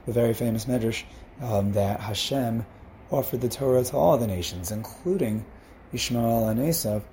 the 0.06 0.12
very 0.12 0.34
famous 0.34 0.66
Medrash 0.66 1.04
um, 1.42 1.74
that 1.74 2.00
Hashem 2.00 2.66
offered 3.10 3.42
the 3.42 3.50
Torah 3.50 3.84
to 3.84 3.96
all 3.96 4.18
the 4.18 4.28
nations, 4.28 4.72
including 4.72 5.46
Yishmael 5.94 6.50
and 6.50 6.60
Esav, 6.60 7.04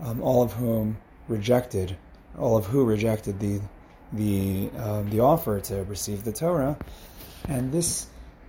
um, 0.00 0.20
all 0.20 0.42
of 0.42 0.52
whom 0.52 0.98
rejected, 1.26 1.96
all 2.38 2.56
of 2.56 2.66
who 2.66 2.84
rejected 2.84 3.40
the 3.40 3.60
the 4.12 4.70
um, 4.78 5.10
the 5.10 5.20
offer 5.20 5.60
to 5.60 5.84
receive 5.84 6.24
the 6.24 6.32
Torah, 6.32 6.76
and 7.48 7.72
this 7.72 8.06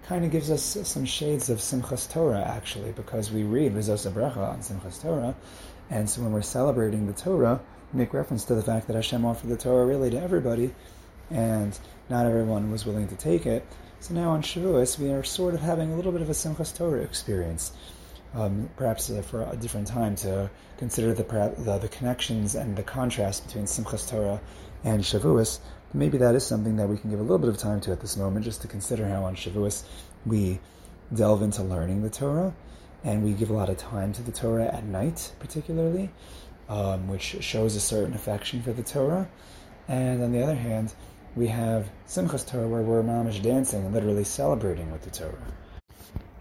kind 0.08 0.26
of 0.26 0.32
gives 0.32 0.50
us 0.50 0.78
some 0.84 1.06
shades 1.06 1.50
of 1.50 1.60
Simchas 1.60 2.12
Torah, 2.12 2.42
actually, 2.42 2.92
because 2.92 3.32
we 3.32 3.44
read 3.44 3.74
Rizos 3.74 4.12
Bracha 4.12 4.38
on 4.38 4.60
Simchas 4.60 5.02
Torah, 5.02 5.36
and 5.90 6.10
so 6.10 6.22
when 6.22 6.32
we're 6.32 6.42
celebrating 6.42 7.08
the 7.08 7.14
Torah, 7.14 7.60
we 7.94 8.00
make 8.00 8.14
reference 8.14 8.46
to 8.46 8.56
the 8.56 8.64
fact 8.64 8.88
that 8.88 8.96
Hashem 8.96 9.24
offered 9.24 9.50
the 9.50 9.58
Torah 9.58 9.86
really 9.86 10.10
to 10.10 10.22
everybody, 10.22 10.74
and 11.30 11.78
not 12.10 12.26
everyone 12.26 12.72
was 12.72 12.86
willing 12.86 13.08
to 13.08 13.16
take 13.16 13.46
it. 13.46 13.66
So 14.00 14.16
now 14.16 14.32
on 14.32 14.42
Shavuos, 14.42 14.98
we 14.98 15.12
are 15.12 15.24
sort 15.24 15.54
of 15.54 15.60
having 15.62 15.94
a 15.94 15.96
little 15.96 16.12
bit 16.12 16.22
of 16.22 16.30
a 16.30 16.34
Simchas 16.34 16.76
Torah 16.76 17.02
experience. 17.02 17.72
Um, 18.34 18.70
perhaps 18.78 19.10
uh, 19.10 19.22
for 19.22 19.44
a 19.44 19.58
different 19.58 19.88
time 19.88 20.16
to 20.18 20.50
consider 20.78 21.14
the, 21.14 21.24
the, 21.58 21.78
the 21.78 21.90
connections 21.90 22.56
and 22.56 22.78
the 22.78 22.84
contrast 22.84 23.46
between 23.46 23.66
Simchas 23.66 24.10
Torah 24.10 24.40
and 24.84 25.04
Shavuos, 25.04 25.60
maybe 25.94 26.18
that 26.18 26.36
is 26.36 26.46
something 26.46 26.78
that 26.78 26.88
we 26.88 26.98
can 26.98 27.10
give 27.10 27.20
a 27.20 27.24
little 27.24 27.40
bit 27.40 27.50
of 27.50 27.58
time 27.58 27.82
to 27.82 27.92
at 27.92 28.02
this 28.02 28.18
moment, 28.18 28.46
just 28.46 28.62
to 28.62 28.68
consider 28.68 29.08
how 29.08 29.24
on 29.24 29.36
Shavuos 29.36 29.84
we 30.26 30.60
delve 31.14 31.42
into 31.42 31.64
learning 31.64 32.02
the 32.02 32.10
Torah, 32.10 32.54
and 33.04 33.24
we 33.24 33.34
give 33.34 33.50
a 33.50 33.54
lot 33.54 33.70
of 33.70 33.78
time 33.78 34.14
to 34.14 34.22
the 34.22 34.32
Torah 34.32 34.66
at 34.66 34.86
night, 34.86 35.32
particularly, 35.40 36.10
um, 36.70 37.08
which 37.08 37.38
shows 37.42 37.76
a 37.76 37.80
certain 37.80 38.14
affection 38.14 38.62
for 38.62 38.72
the 38.74 38.84
Torah. 38.84 39.30
And 39.88 40.24
on 40.24 40.32
the 40.32 40.42
other 40.42 40.56
hand, 40.56 40.94
we 41.36 41.48
have 41.48 41.90
Simchas 42.08 42.48
Torah, 42.48 42.68
where 42.68 42.82
we're 42.82 43.04
mamish 43.04 43.42
dancing 43.42 43.86
and 43.86 43.94
literally 43.94 44.24
celebrating 44.24 44.92
with 44.92 45.02
the 45.04 45.12
Torah. 45.12 45.54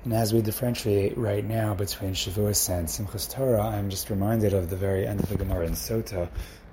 And 0.04 0.14
as 0.14 0.32
we 0.32 0.40
differentiate 0.40 1.18
right 1.18 1.44
now 1.44 1.75
between 1.75 2.14
Shavuos 2.14 2.70
and 2.70 2.88
Simchas 2.88 3.30
Torah, 3.30 3.62
I'm 3.62 3.90
just 3.90 4.09
reminded 4.09 4.54
of 4.54 4.70
the 4.70 4.76
very 4.76 5.06
end 5.06 5.20
of 5.20 5.28
the 5.28 5.37
Gemara 5.37 5.66
in 5.66 5.73
Sota, 5.73 6.28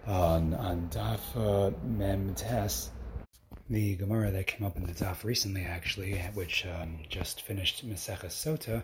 on 0.07 0.53
on 0.53 0.89
Daf 0.89 1.19
uh, 1.35 1.71
Mem 1.85 2.33
Tes, 2.35 2.89
the 3.69 3.95
Gemara 3.97 4.31
that 4.31 4.47
came 4.47 4.65
up 4.65 4.77
in 4.77 4.85
the 4.85 4.93
Daf 4.93 5.23
recently, 5.25 5.63
actually, 5.63 6.17
which 6.33 6.65
um, 6.65 6.99
just 7.09 7.41
finished 7.41 7.87
Maseches 7.87 8.31
Sota, 8.31 8.83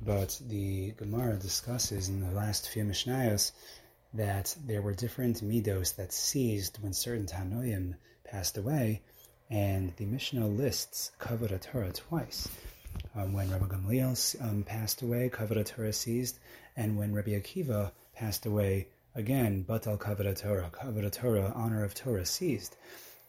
but 0.00 0.40
the 0.46 0.92
Gemara 0.92 1.36
discusses 1.36 2.08
in 2.08 2.20
the 2.20 2.30
last 2.34 2.68
few 2.68 2.84
Mishnayos 2.84 3.50
that 4.14 4.54
there 4.64 4.80
were 4.80 4.94
different 4.94 5.42
midos 5.42 5.96
that 5.96 6.12
ceased 6.12 6.78
when 6.80 6.92
certain 6.92 7.26
Tanoim 7.26 7.94
passed 8.24 8.56
away, 8.56 9.02
and 9.50 9.92
the 9.96 10.06
Mishnah 10.06 10.46
lists 10.46 11.10
Kavod 11.20 11.60
Torah 11.60 11.92
twice. 11.92 12.48
Um, 13.16 13.32
when 13.32 13.50
Rabbi 13.50 13.66
Gamliel 13.66 14.40
um, 14.40 14.62
passed 14.62 15.02
away, 15.02 15.28
Kavod 15.30 15.66
Torah 15.66 15.92
ceased, 15.92 16.38
and 16.76 16.96
when 16.96 17.12
Rabbi 17.12 17.32
Akiva 17.32 17.90
passed 18.14 18.46
away, 18.46 18.86
Again, 19.16 19.64
Batal 19.68 19.96
Kavod 19.96 20.36
Torah, 20.36 20.70
Kavod 20.72 21.12
Torah, 21.12 21.52
honor 21.54 21.84
of 21.84 21.94
Torah 21.94 22.26
ceased. 22.26 22.76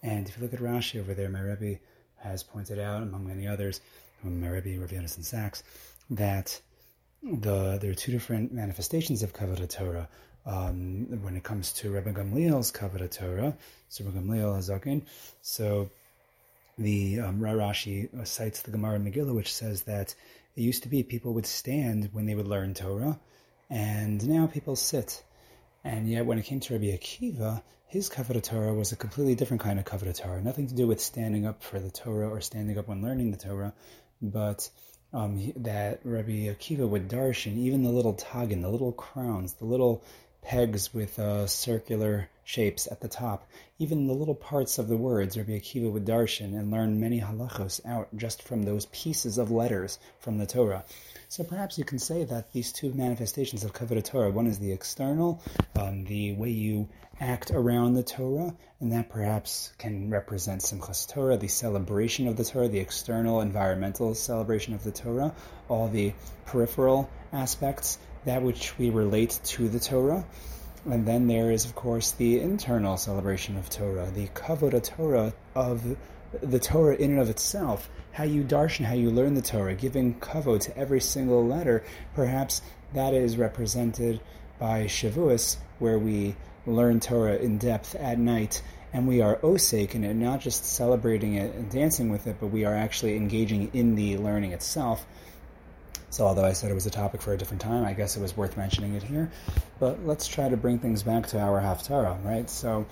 And 0.01 0.27
if 0.27 0.36
you 0.36 0.42
look 0.42 0.54
at 0.56 0.60
Rashi 0.60 1.00
over 1.00 1.13
there, 1.13 1.30
my 1.30 1.42
Rebbe 1.42 1.80
has 2.18 2.42
pointed 2.42 2.80
out, 2.80 3.04
among 3.04 3.27
many 3.27 3.46
others, 3.46 3.82
my 4.24 4.48
Rebbe, 4.48 4.80
Rav 4.80 4.89
Yonason 4.89 5.24
Sacks, 5.24 5.62
that 6.10 6.60
the 7.22 7.77
there 7.80 7.92
are 7.92 7.96
two 7.96 8.12
different 8.12 8.51
manifestations 8.51 9.22
of 9.22 9.34
Kavod 9.34 9.70
Torah. 9.70 10.10
Um, 10.48 11.22
when 11.24 11.36
it 11.36 11.44
comes 11.44 11.72
to 11.74 11.92
Rebbe 11.92 12.13
Gamliel's 12.13 12.72
Kavod 12.72 13.08
Torah, 13.12 13.56
so 13.89 14.06
Rebbe 14.06 14.20
Gamliel 14.20 14.58
Hazakin, 14.58 15.04
so 15.44 15.92
the 16.80 17.20
um, 17.20 17.39
Rashi 17.39 18.10
cites 18.25 18.63
the 18.63 18.72
Gemara 18.72 18.98
Megillah, 18.98 19.36
which 19.36 19.54
says 19.54 19.84
that 19.84 20.15
it 20.56 20.62
used 20.62 20.82
to 20.82 20.89
be 20.89 21.04
people 21.04 21.34
would 21.34 21.46
stand 21.46 22.10
when 22.12 22.25
they 22.25 22.34
would 22.34 22.48
learn 22.48 22.74
Torah, 22.74 23.20
and 23.70 24.27
now 24.27 24.48
people 24.48 24.75
sit. 24.75 25.24
And 25.86 26.10
yet, 26.10 26.25
when 26.25 26.39
it 26.39 26.46
came 26.46 26.60
to 26.62 26.74
Rabbi 26.74 26.88
Akiva, 26.88 27.62
his 27.86 28.10
Kavod 28.10 28.42
Torah 28.42 28.74
was 28.74 28.92
a 28.92 28.96
completely 28.96 29.36
different 29.36 29.62
kind 29.62 29.77
of 29.77 29.86
Kavod 29.86 30.20
Torah. 30.20 30.42
Nothing 30.42 30.65
to 30.65 30.74
do 30.74 30.88
with 30.88 31.00
standing 31.00 31.46
up 31.46 31.62
for 31.62 31.80
the 31.80 31.92
Torah 31.92 32.27
or 32.27 32.42
standing 32.42 32.75
up 32.80 32.88
when 32.88 33.04
learning 33.04 33.30
the 33.30 33.38
Torah, 33.38 33.72
but 34.20 34.68
um, 35.13 35.54
that 35.58 36.00
Rabbi 36.04 36.48
Akiva 36.48 36.89
would 36.89 37.08
darshan 37.08 37.56
even 37.58 37.84
the 37.84 37.92
little 37.92 38.15
tagin, 38.15 38.63
the 38.63 38.70
little 38.70 38.94
crowns, 38.94 39.54
the 39.54 39.65
little 39.65 40.04
pegs 40.46 40.94
with 40.94 41.18
uh, 41.18 41.48
circular 41.48 42.30
shapes 42.44 42.88
at 42.92 43.02
the 43.02 43.08
top, 43.08 43.50
even 43.80 44.06
the 44.06 44.14
little 44.14 44.36
parts 44.36 44.78
of 44.78 44.88
the 44.88 44.96
words 44.96 45.36
Rabbi 45.36 45.58
Akiva 45.58 45.92
would 45.92 46.06
darshan 46.06 46.58
and 46.58 46.70
learn 46.70 47.00
many 47.00 47.20
halachos 47.20 47.84
out 47.86 48.08
just 48.16 48.44
from 48.44 48.62
those 48.62 48.86
pieces 48.88 49.40
of 49.40 49.50
letters 49.50 49.98
from 50.20 50.38
the 50.38 50.46
Torah. 50.46 50.86
So 51.28 51.44
perhaps 51.44 51.80
you 51.80 51.84
can 51.84 51.98
say 51.98 52.24
that 52.25 52.54
these 52.54 52.72
two 52.72 52.94
manifestations 52.94 53.64
of 53.64 53.74
Kavod 53.74 54.04
Torah, 54.06 54.30
one 54.30 54.46
is 54.46 54.60
the 54.60 54.72
external, 54.72 55.42
um, 55.75 56.06
the 56.06 56.34
way 56.34 56.52
you 56.52 56.88
act 57.20 57.50
around 57.50 57.96
the 57.96 58.04
Torah, 58.04 58.54
and 58.80 58.92
that 58.92 59.10
perhaps 59.10 59.74
can 59.80 60.12
represent 60.12 60.62
Simchas 60.62 61.12
Torah, 61.12 61.38
the 61.38 61.48
celebration 61.48 62.28
of 62.28 62.38
the 62.38 62.44
Torah, 62.44 62.68
the 62.68 62.80
external 62.80 63.42
environmental 63.42 64.14
celebration 64.14 64.75
of 64.75 64.84
the 64.84 64.92
Torah, 64.92 65.34
all 65.68 65.88
the 65.88 66.14
peripheral 66.46 67.10
aspects, 67.34 67.98
that 68.25 68.41
which 68.41 68.77
we 68.77 68.89
relate 68.89 69.39
to 69.44 69.70
the 69.70 69.79
Torah. 69.79 70.25
And 70.86 71.08
then 71.08 71.27
there 71.27 71.51
is, 71.51 71.65
of 71.65 71.74
course, 71.74 72.12
the 72.12 72.39
internal 72.39 72.98
celebration 72.98 73.58
of 73.58 73.70
Torah, 73.70 74.12
the 74.13 74.27
Kavod 74.27 74.84
Torah 74.84 75.34
of 75.55 75.98
the 76.41 76.60
Torah 76.60 76.96
in 76.96 77.12
and 77.12 77.20
of 77.20 77.29
itself, 77.29 77.89
how 78.12 78.24
you 78.24 78.44
darshan, 78.44 78.86
how 78.86 78.94
you 78.94 79.10
learn 79.10 79.34
the 79.34 79.41
Torah, 79.41 79.74
giving 79.74 80.15
kavod 80.20 80.62
to 80.62 80.77
every 80.77 81.01
single 81.01 81.46
letter, 81.46 81.84
perhaps 82.13 82.62
that 82.94 83.13
is 83.13 83.38
represented 83.38 84.20
by 84.60 84.86
Shavuos, 84.86 85.58
where 85.79 86.00
we 86.00 86.36
learn 86.65 87.00
Torah 87.00 87.38
in 87.38 87.58
depth 87.58 87.96
at 87.96 88.17
night, 88.17 88.62
and 88.94 89.08
we 89.08 89.22
are 89.22 89.38
osake 89.38 89.96
in 89.96 90.03
it, 90.03 90.13
not 90.13 90.39
just 90.39 90.65
celebrating 90.65 91.36
it 91.36 91.53
and 91.55 91.70
dancing 91.70 92.10
with 92.10 92.27
it, 92.27 92.38
but 92.39 92.48
we 92.48 92.63
are 92.63 92.75
actually 92.75 93.15
engaging 93.15 93.70
in 93.74 93.96
the 93.96 94.17
learning 94.17 94.51
itself. 94.51 95.05
So, 96.15 96.25
although 96.25 96.45
I 96.45 96.53
said 96.53 96.72
it 96.72 96.75
was 96.75 96.86
a 96.86 96.91
topic 96.91 97.22
for 97.22 97.34
a 97.34 97.38
different 97.38 97.60
time, 97.60 97.84
I 97.84 97.91
guess 97.91 98.15
it 98.15 98.22
was 98.22 98.38
worth 98.38 98.55
mentioning 98.55 98.93
it 98.93 99.03
here. 99.03 99.29
But 99.81 100.05
let's 100.05 100.27
try 100.27 100.48
to 100.48 100.55
bring 100.55 100.79
things 100.79 101.03
back 101.03 101.27
to 101.27 101.39
our 101.41 101.60
Haftarah, 101.60 102.24
right? 102.24 102.50
So, 102.50 102.86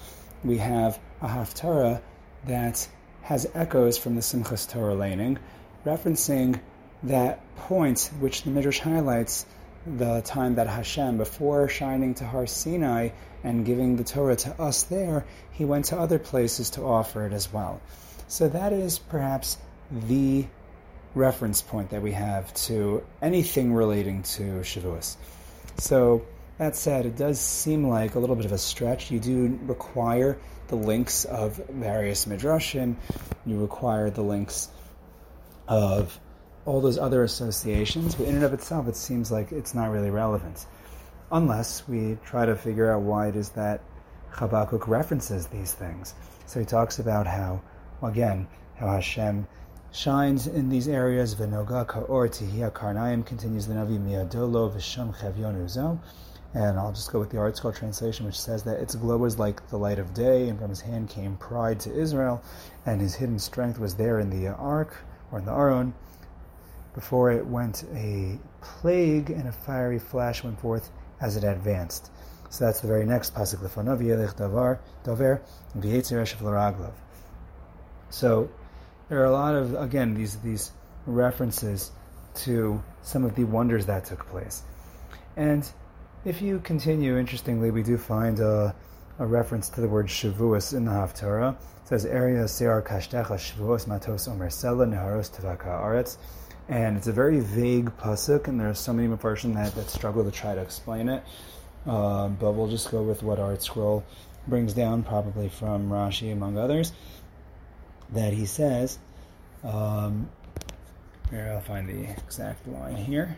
we 0.43 0.57
have 0.57 0.99
a 1.21 1.27
Haftarah 1.29 2.01
that 2.47 2.85
has 3.21 3.49
echoes 3.53 3.97
from 3.97 4.15
the 4.15 4.21
Simchas 4.21 4.69
Torah 4.69 4.93
laning, 4.93 5.39
referencing 5.85 6.59
that 7.03 7.39
point 7.55 8.11
which 8.19 8.43
the 8.43 8.49
Midrash 8.49 8.79
highlights 8.79 9.45
the 9.87 10.19
time 10.23 10.55
that 10.55 10.67
Hashem, 10.67 11.17
before 11.17 11.69
shining 11.69 12.15
to 12.15 12.25
Har 12.25 12.45
Sinai 12.45 13.11
and 13.41 13.65
giving 13.65 13.95
the 13.95 14.03
Torah 14.03 14.35
to 14.35 14.61
us 14.61 14.83
there, 14.83 15.25
he 15.49 15.63
went 15.63 15.85
to 15.85 15.97
other 15.97 16.19
places 16.19 16.71
to 16.71 16.81
offer 16.83 17.25
it 17.25 17.31
as 17.31 17.53
well. 17.53 17.79
So 18.27 18.49
that 18.49 18.73
is 18.73 18.99
perhaps 18.99 19.59
the 19.89 20.45
reference 21.15 21.61
point 21.61 21.89
that 21.91 22.01
we 22.01 22.11
have 22.11 22.53
to 22.53 23.03
anything 23.21 23.73
relating 23.73 24.23
to 24.23 24.61
Shavuos. 24.61 25.15
So 25.77 26.25
that 26.57 26.75
said, 26.75 27.05
it 27.05 27.15
does 27.15 27.39
seem 27.39 27.87
like 27.87 28.15
a 28.15 28.19
little 28.19 28.35
bit 28.35 28.45
of 28.45 28.51
a 28.51 28.57
stretch. 28.57 29.11
You 29.11 29.19
do 29.19 29.59
require 29.63 30.37
the 30.67 30.75
links 30.75 31.25
of 31.25 31.57
various 31.69 32.25
midrashim. 32.25 32.95
You 33.45 33.59
require 33.59 34.09
the 34.09 34.21
links 34.21 34.69
of 35.67 36.19
all 36.65 36.81
those 36.81 36.97
other 36.97 37.23
associations, 37.23 38.15
but 38.15 38.27
in 38.27 38.35
and 38.35 38.43
of 38.43 38.53
itself, 38.53 38.87
it 38.87 38.95
seems 38.95 39.31
like 39.31 39.51
it's 39.51 39.73
not 39.73 39.91
really 39.91 40.09
relevant. 40.09 40.65
Unless 41.31 41.87
we 41.87 42.17
try 42.23 42.45
to 42.45 42.55
figure 42.55 42.91
out 42.91 43.01
why 43.01 43.27
it 43.27 43.35
is 43.35 43.49
that 43.49 43.81
Habakkuk 44.29 44.87
references 44.87 45.47
these 45.47 45.73
things. 45.73 46.13
So 46.45 46.59
he 46.59 46.65
talks 46.65 46.99
about 46.99 47.27
how, 47.27 47.61
again, 48.01 48.47
how 48.75 48.87
Hashem 48.87 49.47
shines 49.93 50.47
in 50.47 50.69
these 50.69 50.87
areas. 50.87 51.35
Venoga 51.35 51.87
ka'or 51.87 52.27
tihia 52.27 52.71
karnaim 52.71 53.23
continues 53.25 53.67
the 53.67 53.75
Navi 53.75 53.99
miadolo 53.99 54.73
v'sham 54.73 55.15
chavyon 55.15 55.99
and 56.55 56.77
I'll 56.77 56.91
just 56.91 57.11
go 57.11 57.19
with 57.19 57.29
the 57.29 57.37
ArtScroll 57.37 57.75
translation, 57.75 58.25
which 58.25 58.39
says 58.39 58.63
that 58.63 58.79
its 58.79 58.95
glow 58.95 59.17
was 59.17 59.39
like 59.39 59.67
the 59.69 59.77
light 59.77 59.99
of 59.99 60.13
day, 60.13 60.49
and 60.49 60.59
from 60.59 60.69
his 60.69 60.81
hand 60.81 61.09
came 61.09 61.35
pride 61.37 61.79
to 61.81 61.93
Israel, 61.93 62.43
and 62.85 63.01
his 63.01 63.15
hidden 63.15 63.39
strength 63.39 63.79
was 63.79 63.95
there 63.95 64.19
in 64.19 64.29
the 64.29 64.49
ark, 64.49 64.97
or 65.31 65.39
in 65.39 65.45
the 65.45 65.51
Aron. 65.51 65.93
Before 66.93 67.31
it 67.31 67.45
went 67.45 67.83
a 67.95 68.37
plague, 68.61 69.31
and 69.31 69.47
a 69.47 69.51
fiery 69.51 69.97
flash 69.97 70.43
went 70.43 70.59
forth 70.59 70.91
as 71.19 71.37
it 71.37 71.43
advanced. 71.43 72.11
So 72.49 72.65
that's 72.65 72.81
the 72.81 72.87
very 72.87 73.05
next 73.05 73.33
pasuk, 73.33 73.67
Lefanov 73.67 73.99
Yelech 73.99 74.35
Davar 74.35 74.77
Dover 75.03 75.41
So 78.11 78.49
there 79.09 79.21
are 79.21 79.25
a 79.25 79.31
lot 79.31 79.55
of 79.55 79.75
again 79.75 80.13
these 80.13 80.37
these 80.37 80.71
references 81.05 81.91
to 82.35 82.81
some 83.01 83.23
of 83.23 83.35
the 83.35 83.43
wonders 83.43 83.85
that 83.85 84.05
took 84.05 84.27
place, 84.29 84.63
and 85.35 85.69
if 86.25 86.41
you 86.41 86.59
continue, 86.59 87.17
interestingly, 87.17 87.69
we 87.69 87.83
do 87.83 87.97
find 87.97 88.39
a, 88.39 88.73
a 89.19 89.25
reference 89.25 89.67
to 89.71 89.81
the 89.81 89.89
word 89.89 90.07
Shavuos 90.07 90.73
in 90.73 90.85
the 90.85 90.91
Haftarah. 90.91 91.53
It 91.53 91.87
says, 91.87 92.05
Area 92.05 92.47
Sear 92.47 92.81
Kashtecha 92.81 93.25
Shavuos 93.25 93.87
Matos 93.87 94.29
Omer 94.29 94.47
Sela 94.47 94.87
Neharos 94.87 95.29
Tavaka 95.29 95.65
Aretz. 95.65 96.15
And 96.69 96.95
it's 96.95 97.07
a 97.07 97.11
very 97.11 97.41
vague 97.41 97.91
pasuk, 97.97 98.47
and 98.47 98.57
there's 98.57 98.79
so 98.79 98.93
many 98.93 99.09
Mepharshim 99.09 99.53
that, 99.55 99.75
that 99.75 99.89
struggle 99.89 100.23
to 100.23 100.31
try 100.31 100.55
to 100.55 100.61
explain 100.61 101.09
it. 101.09 101.21
Um, 101.85 102.37
but 102.39 102.53
we'll 102.53 102.69
just 102.69 102.89
go 102.89 103.03
with 103.03 103.21
what 103.21 103.37
ArtScroll 103.37 104.03
brings 104.47 104.73
down, 104.73 105.03
probably 105.03 105.49
from 105.49 105.89
Rashi, 105.89 106.31
among 106.31 106.57
others, 106.57 106.93
that 108.13 108.33
he 108.33 108.45
says, 108.45 108.99
um, 109.63 110.29
Here, 111.29 111.51
I'll 111.53 111.61
find 111.61 111.87
the 111.87 112.09
exact 112.11 112.67
line 112.67 112.95
here. 112.95 113.37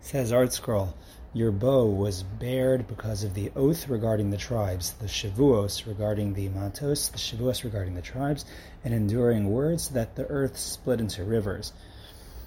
It 0.00 0.06
says 0.06 0.32
ArtScroll, 0.32 0.92
your 1.32 1.50
bow 1.50 1.86
was 1.86 2.22
bared 2.22 2.86
because 2.86 3.24
of 3.24 3.34
the 3.34 3.50
oath 3.56 3.88
regarding 3.88 4.30
the 4.30 4.36
tribes, 4.36 4.92
the 4.92 5.06
shavuos 5.06 5.86
regarding 5.86 6.34
the 6.34 6.48
matos, 6.48 7.08
the 7.08 7.18
shavuos 7.18 7.64
regarding 7.64 7.94
the 7.94 8.02
tribes, 8.02 8.44
and 8.84 8.94
enduring 8.94 9.50
words 9.50 9.88
that 9.90 10.14
the 10.14 10.26
earth 10.26 10.56
split 10.56 11.00
into 11.00 11.24
rivers. 11.24 11.72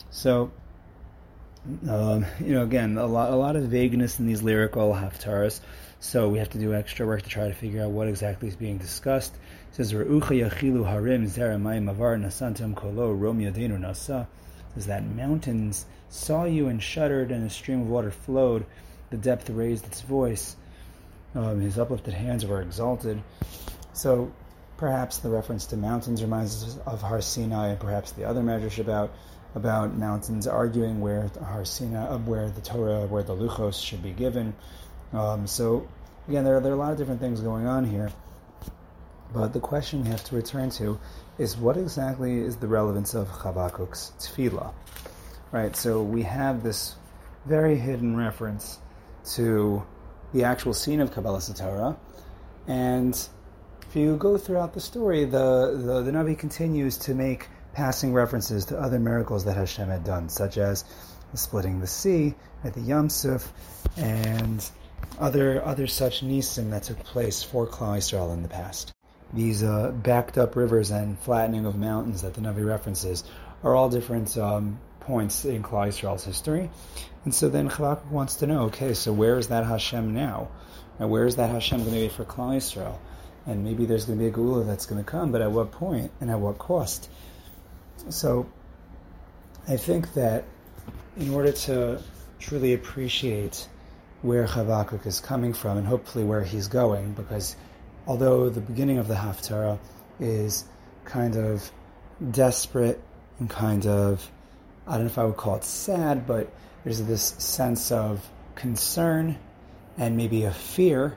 So, 0.10 0.52
um, 1.90 2.26
you 2.40 2.54
know, 2.54 2.64
again, 2.64 2.98
a 2.98 3.06
lot, 3.06 3.32
a 3.32 3.36
lot 3.36 3.58
of 3.58 3.64
vagueness 3.64 4.20
in 4.20 4.28
these 4.28 4.42
lyrical 4.42 4.94
haftaras. 4.94 5.60
So 6.00 6.30
we 6.30 6.38
have 6.38 6.50
to 6.52 6.60
do 6.60 6.74
extra 6.74 7.08
work 7.08 7.24
to 7.24 7.30
try 7.30 7.48
to 7.48 7.54
figure 7.54 7.84
out 7.84 7.90
what 7.90 8.08
exactly 8.08 8.48
is 8.48 8.56
being 8.56 8.78
discussed. 8.78 9.34
It 9.72 9.76
says, 9.76 9.94
"Re'ucha 9.94 10.50
yachilu 10.50 10.86
harim 10.86 11.26
zeramayim 11.26 11.90
avar 11.90 12.16
nasantam 12.18 12.76
kolo 12.76 13.12
rom 13.14 13.40
yadenu 13.40 13.80
nasa." 13.80 14.28
Says 14.76 14.86
that 14.86 15.04
mountains 15.04 15.86
saw 16.10 16.44
you 16.46 16.68
and 16.68 16.82
shuddered, 16.82 17.32
and 17.32 17.44
a 17.44 17.50
stream 17.50 17.82
of 17.82 17.90
water 17.90 18.12
flowed. 18.12 18.66
The 19.10 19.18
depth 19.18 19.50
raised 19.50 19.86
its 19.88 20.02
voice. 20.02 20.56
Um, 21.34 21.62
his 21.62 21.80
uplifted 21.80 22.14
hands 22.14 22.46
were 22.46 22.62
exalted. 22.62 23.22
So 23.94 24.32
perhaps 24.78 25.18
the 25.18 25.30
reference 25.30 25.66
to 25.68 25.78
mountains 25.78 26.22
reminds 26.22 26.64
us 26.64 26.78
of 26.86 27.02
Har 27.02 27.22
Sinai, 27.22 27.70
and 27.70 27.80
perhaps 27.80 28.12
the 28.12 28.26
other 28.26 28.44
measures 28.44 28.78
about 28.78 29.12
about 29.56 29.98
mountains 29.98 30.46
arguing 30.46 31.02
where 31.02 31.32
Har 31.44 31.66
Sinai, 31.66 32.18
where 32.18 32.50
the 32.50 32.62
Torah, 32.62 33.08
where 33.08 33.24
the 33.24 33.36
Luchos 33.36 33.84
should 33.84 34.04
be 34.04 34.12
given. 34.12 34.54
Um, 35.14 35.48
so 35.48 35.88
again, 36.28 36.44
there, 36.44 36.58
are, 36.58 36.60
there 36.60 36.72
are 36.72 36.76
a 36.76 36.80
lot 36.80 36.92
of 36.92 36.98
different 36.98 37.20
things 37.20 37.42
going 37.42 37.66
on 37.66 37.86
here. 37.86 38.12
But 39.34 39.54
the 39.54 39.60
question 39.60 40.04
we 40.04 40.10
have 40.10 40.24
to 40.26 40.36
return 40.36 40.70
to 40.72 41.00
is 41.38 41.58
what 41.58 41.78
exactly 41.78 42.40
is 42.40 42.58
the 42.58 42.68
relevance 42.68 43.14
of 43.14 43.28
Chavakuk's 43.28 44.14
tefillah? 44.20 44.74
Right, 45.52 45.76
so 45.76 46.02
we 46.02 46.24
have 46.24 46.64
this 46.64 46.96
very 47.46 47.78
hidden 47.78 48.16
reference 48.16 48.80
to 49.36 49.84
the 50.34 50.44
actual 50.44 50.74
scene 50.74 51.00
of 51.00 51.12
Kabbalah 51.12 51.42
Torah, 51.42 51.98
and 52.68 53.14
if 53.88 53.96
you 53.96 54.18
go 54.18 54.38
throughout 54.38 54.74
the 54.74 54.82
story, 54.82 55.24
the, 55.24 55.82
the, 55.82 56.02
the 56.02 56.12
Navi 56.12 56.38
continues 56.38 56.98
to 56.98 57.16
make 57.16 57.48
passing 57.74 58.14
references 58.14 58.66
to 58.66 58.78
other 58.78 59.00
miracles 59.00 59.46
that 59.46 59.56
Hashem 59.56 59.88
had 59.88 60.04
done, 60.04 60.28
such 60.28 60.58
as 60.58 60.84
splitting 61.34 61.80
the 61.80 61.88
sea 61.88 62.36
at 62.64 62.74
the 62.74 62.82
Yam 62.82 63.10
Suf, 63.10 63.54
and 63.96 64.70
other 65.20 65.64
other 65.64 65.88
such 65.88 66.22
nisim 66.22 66.72
that 66.72 66.84
took 66.84 67.00
place 67.04 67.44
for 67.44 67.68
Klal 67.68 67.98
Yisrael 67.98 68.34
in 68.34 68.44
the 68.44 68.50
past. 68.50 68.94
These 69.34 69.64
uh, 69.64 69.92
backed 69.92 70.38
up 70.38 70.56
rivers 70.56 70.92
and 70.92 71.20
flattening 71.20 71.66
of 71.66 71.76
mountains 71.76 72.22
that 72.22 72.34
the 72.34 72.42
Navi 72.42 72.66
references 72.66 73.24
are 73.64 73.76
all 73.76 73.90
different 73.90 74.38
um, 74.38 74.80
points 75.02 75.46
in 75.46 75.64
Klal 75.64 75.88
Yisrael's 75.88 76.24
history. 76.24 76.70
And 77.26 77.34
so 77.34 77.50
then 77.50 77.70
Chavakuk 77.70 78.10
wants 78.10 78.36
to 78.38 78.48
know, 78.48 78.64
okay, 78.66 78.94
so 78.94 79.12
where 79.12 79.38
is 79.38 79.48
that 79.48 79.66
Hashem 79.66 80.14
now? 80.14 80.50
And 81.00 81.10
where 81.10 81.26
is 81.26 81.36
that 81.36 81.50
Hashem 81.50 81.80
going 81.80 81.94
to 81.94 82.00
be 82.00 82.08
for 82.10 82.24
Klal 82.24 82.56
Yisrael? 82.56 82.98
And 83.46 83.64
maybe 83.64 83.86
there's 83.86 84.06
going 84.06 84.18
to 84.18 84.24
be 84.24 84.30
a 84.30 84.34
Geula 84.34 84.66
that's 84.66 84.86
going 84.86 85.04
to 85.04 85.10
come, 85.10 85.32
but 85.32 85.42
at 85.42 85.52
what 85.52 85.72
point 85.72 86.12
and 86.22 86.30
at 86.30 86.40
what 86.40 86.58
cost? 86.58 87.10
So 88.10 88.50
I 89.68 89.78
think 89.78 90.14
that 90.14 90.46
in 91.18 91.34
order 91.34 91.52
to 91.52 92.02
truly 92.40 92.74
appreciate 92.74 93.68
where 94.22 94.46
Chavakuk 94.46 95.06
is 95.06 95.20
coming 95.20 95.54
from 95.54 95.78
and 95.78 95.88
hopefully 95.88 96.24
where 96.24 96.44
he's 96.44 96.68
going, 96.68 97.14
because 97.14 97.56
although 98.06 98.50
the 98.50 98.62
beginning 98.62 98.98
of 98.98 99.08
the 99.08 99.16
Haftarah 99.16 99.80
is 100.20 100.66
kind 101.06 101.36
of 101.36 101.72
desperate 102.32 103.02
and 103.40 103.50
kind 103.50 103.86
of, 103.86 104.30
I 104.88 104.94
don't 104.94 105.02
know 105.02 105.08
if 105.08 105.18
I 105.18 105.26
would 105.26 105.38
call 105.38 105.56
it 105.56 105.64
sad, 105.64 106.26
but 106.26 106.52
there's 106.84 107.02
this 107.04 107.36
sense 107.38 107.92
of 107.92 108.28
concern 108.56 109.38
and 109.98 110.18
maybe 110.18 110.44
a 110.44 110.52
fear. 110.52 111.16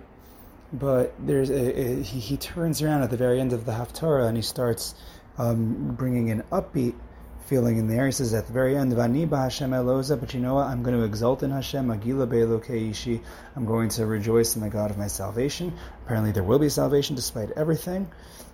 But 0.72 1.14
there's 1.18 1.50
a, 1.50 1.80
a, 1.80 2.02
he, 2.02 2.20
he, 2.20 2.36
turns 2.36 2.80
around 2.80 3.02
at 3.02 3.10
the 3.10 3.16
very 3.16 3.40
end 3.40 3.52
of 3.52 3.66
the 3.66 3.72
Haftarah 3.72 4.28
and 4.28 4.36
he 4.36 4.42
starts 4.42 4.94
um, 5.38 5.94
bringing 5.96 6.30
an 6.30 6.44
upbeat 6.52 6.94
feeling 7.50 7.78
in 7.78 7.88
there. 7.88 8.06
He 8.06 8.12
says 8.12 8.32
at 8.32 8.46
the 8.46 8.52
very 8.52 8.76
end, 8.76 8.92
"Vani 8.92 9.28
Hashem 9.28 9.72
Eloza," 9.72 10.18
but 10.20 10.32
you 10.34 10.40
know 10.40 10.54
what? 10.54 10.68
I'm 10.68 10.84
going 10.84 10.96
to 10.96 11.02
exult 11.02 11.42
in 11.42 11.50
Hashem. 11.50 11.88
Agila 11.88 12.28
Keishi. 12.64 13.20
I'm 13.56 13.66
going 13.66 13.88
to 13.90 14.06
rejoice 14.06 14.54
in 14.54 14.62
the 14.62 14.70
God 14.70 14.92
of 14.92 14.96
my 14.96 15.08
salvation. 15.08 15.72
Apparently, 16.04 16.30
there 16.30 16.44
will 16.44 16.60
be 16.60 16.68
salvation 16.68 17.16
despite 17.16 17.50
everything. 17.50 18.08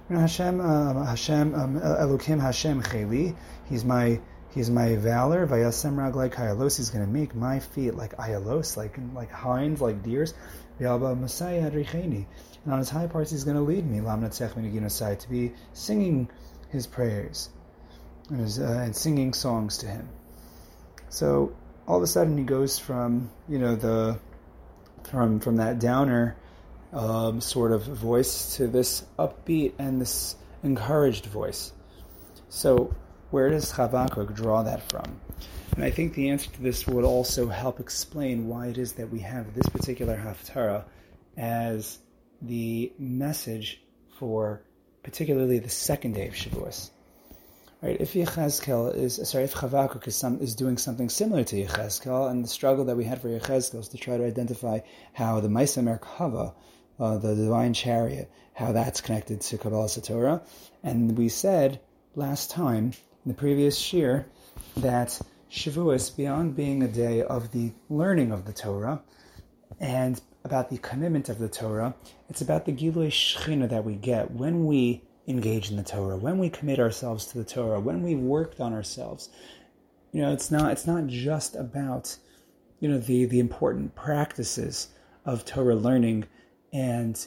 You 0.09 0.15
know, 0.15 0.23
Hashem, 0.23 0.63
uh, 0.63 1.05
Hashem, 1.05 1.55
um, 1.55 1.79
Elokim 1.79 2.41
Hashem 2.41 2.83
Cheli. 2.85 3.37
He's 3.69 3.85
my 3.85 4.19
He's 4.55 4.71
my 4.71 4.97
valor. 4.97 5.47
Vayasem 5.47 5.97
raglai 5.97 6.31
kayalos. 6.33 6.79
He's 6.79 6.89
going 6.89 7.05
to 7.05 7.13
make 7.13 7.35
my 7.35 7.61
feet 7.61 7.95
like 7.95 8.17
ayalos, 8.17 8.79
like 8.79 8.99
like 9.15 9.31
hinds, 9.31 9.83
like 9.83 10.03
deers. 10.03 10.33
V'alba 10.81 11.21
Messiah 11.21 11.71
adricheni. 11.71 12.25
And 12.65 12.73
on 12.73 12.79
his 12.79 12.89
high 12.89 13.09
parts, 13.09 13.31
he's 13.31 13.45
going 13.45 13.59
to 13.59 13.63
lead 13.63 13.87
me. 13.87 14.01
Lam 14.01 14.23
Lamnatzech 14.23 15.19
to 15.19 15.29
be 15.29 15.53
singing 15.75 16.31
his 16.71 16.87
prayers 16.87 17.51
and, 18.31 18.59
uh, 18.61 18.65
and 18.65 18.95
singing 18.95 19.33
songs 19.33 19.79
to 19.79 19.87
him. 19.87 20.09
So 21.09 21.55
all 21.87 21.97
of 21.99 22.03
a 22.03 22.07
sudden 22.07 22.37
he 22.37 22.45
goes 22.45 22.79
from 22.79 23.31
you 23.49 23.59
know 23.59 23.77
the 23.77 24.19
from 25.05 25.41
from 25.41 25.57
that 25.57 25.79
downer 25.79 26.37
um, 26.93 27.41
sort 27.41 27.73
of 27.73 27.83
voice 27.83 28.57
to 28.57 28.67
this 28.67 29.05
upbeat 29.19 29.75
and 29.79 30.01
this 30.01 30.37
encouraged 30.63 31.27
voice. 31.27 31.73
So 32.49 32.95
where 33.31 33.51
does 33.51 33.73
Chavakuk 33.73 34.35
draw 34.35 34.63
that 34.63 34.89
from? 34.91 35.21
And 35.75 35.85
I 35.85 35.91
think 35.91 36.15
the 36.15 36.31
answer 36.31 36.51
to 36.51 36.63
this 36.63 36.87
would 36.87 37.05
also 37.05 37.49
help 37.49 37.81
explain 37.81 38.49
why 38.49 38.69
it 38.69 38.79
is 38.79 38.93
that 38.95 39.11
we 39.11 39.21
have 39.21 39.53
this 39.55 39.69
particular 39.69 40.17
Haftarah 40.17 40.85
as 41.37 41.99
the 42.41 42.93
message 42.99 43.83
for 44.19 44.63
particularly 45.03 45.59
the 45.59 45.69
second 45.69 46.15
day 46.15 46.29
of 46.29 46.35
Shavuos. 46.35 46.91
Right? 47.83 48.01
If 48.01 48.15
Yechezkel 48.15 48.95
is 48.95 49.21
sorry, 49.29 49.45
if 49.45 49.55
Chavakuk 49.55 50.07
is, 50.09 50.17
some, 50.17 50.41
is 50.41 50.55
doing 50.55 50.79
something 50.79 51.11
similar 51.11 51.45
to 51.45 51.57
Yechezkel, 51.57 52.31
and 52.31 52.43
the 52.43 52.49
struggle 52.49 52.87
that 52.87 52.97
we 52.97 53.05
had 53.05 53.21
for 53.21 53.29
Yechezkel 53.29 53.81
is 53.81 53.89
to 53.89 53.99
try 53.99 54.17
to 54.17 54.25
identify 54.25 54.81
how 55.13 55.41
the 55.41 55.49
Maisa 55.49 55.83
Merkava, 55.83 56.55
uh, 56.99 57.19
the 57.19 57.35
divine 57.35 57.75
chariot, 57.75 58.31
how 58.55 58.73
that's 58.73 59.03
connected 59.03 59.43
to 59.43 59.59
Kabbalas 59.59 60.01
HaTorah, 60.01 60.41
and 60.83 61.19
we 61.19 61.29
said 61.29 61.81
last 62.15 62.51
time 62.51 62.93
in 63.25 63.33
the 63.33 63.35
previous 63.35 63.93
year 63.93 64.27
that 64.79 65.21
Shavuos, 65.51 66.17
beyond 66.17 66.57
being 66.57 66.83
a 66.83 66.89
day 66.89 67.23
of 67.23 67.53
the 67.53 67.73
learning 67.91 68.33
of 68.33 68.47
the 68.47 68.53
Torah 68.53 69.03
and 69.81 70.21
about 70.45 70.71
the 70.71 70.79
commitment 70.79 71.29
of 71.29 71.39
the 71.39 71.49
Torah, 71.49 71.95
it's 72.31 72.41
about 72.41 72.65
the 72.65 72.73
Gilui 72.73 73.09
Shechina 73.09 73.69
that 73.69 73.85
we 73.85 73.95
get 73.95 74.31
when 74.31 74.65
we 74.65 75.03
engage 75.27 75.71
in 75.71 75.77
the 75.77 75.83
Torah, 75.83 76.17
when 76.17 76.39
we 76.39 76.49
commit 76.49 76.79
ourselves 76.79 77.27
to 77.27 77.39
the 77.39 77.45
Torah, 77.45 77.81
when 77.81 78.03
we've 78.03 78.19
worked 78.19 78.61
on 78.61 78.73
ourselves, 78.73 79.29
you 80.13 80.23
know, 80.23 80.33
it's 80.33 80.51
not 80.51 80.73
it's 80.73 80.87
not 80.87 81.07
just 81.07 81.57
about 81.57 82.17
you 82.81 82.89
know 82.89 82.99
the 82.99 83.25
the 83.27 83.41
important 83.41 83.95
practices 83.95 84.89
of 85.25 85.45
Torah 85.45 85.75
learning 85.75 86.25
and 86.73 87.27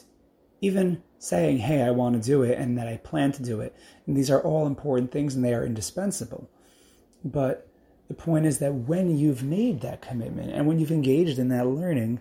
even 0.60 1.02
saying, 1.18 1.58
"Hey, 1.58 1.82
I 1.82 1.90
want 1.90 2.20
to 2.20 2.26
do 2.26 2.42
it," 2.42 2.58
and 2.58 2.78
that 2.78 2.88
I 2.88 2.96
plan 2.96 3.32
to 3.32 3.42
do 3.42 3.60
it. 3.60 3.74
And 4.06 4.16
these 4.16 4.30
are 4.30 4.42
all 4.42 4.66
important 4.66 5.12
things, 5.12 5.34
and 5.34 5.44
they 5.44 5.54
are 5.54 5.64
indispensable. 5.64 6.48
But 7.24 7.68
the 8.08 8.14
point 8.14 8.46
is 8.46 8.58
that 8.58 8.74
when 8.74 9.16
you've 9.16 9.44
made 9.44 9.82
that 9.82 10.02
commitment 10.02 10.50
and 10.50 10.66
when 10.66 10.78
you've 10.78 10.90
engaged 10.90 11.38
in 11.38 11.48
that 11.48 11.66
learning, 11.66 12.20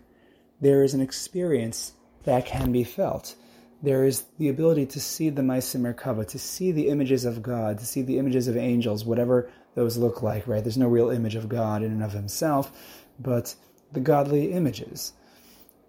there 0.61 0.83
is 0.83 0.93
an 0.93 1.01
experience 1.01 1.93
that 2.25 2.45
can 2.45 2.71
be 2.71 2.83
felt 2.83 3.35
there 3.81 4.03
is 4.03 4.25
the 4.37 4.49
ability 4.49 4.85
to 4.87 4.99
see 4.99 5.29
the 5.29 5.41
Maisa 5.41 5.79
Merkava, 5.79 6.27
to 6.27 6.39
see 6.39 6.71
the 6.71 6.89
images 6.89 7.25
of 7.25 7.41
God, 7.41 7.79
to 7.79 7.85
see 7.85 8.01
the 8.01 8.17
images 8.17 8.47
of 8.47 8.57
angels, 8.57 9.05
whatever 9.05 9.49
those 9.75 9.97
look 9.97 10.21
like, 10.21 10.47
right? 10.47 10.63
There's 10.63 10.77
no 10.77 10.87
real 10.87 11.09
image 11.09 11.35
of 11.35 11.47
God 11.47 11.81
in 11.83 11.91
and 11.91 12.03
of 12.03 12.11
himself, 12.11 12.71
but 13.19 13.55
the 13.93 13.99
godly 13.99 14.51
images. 14.51 15.13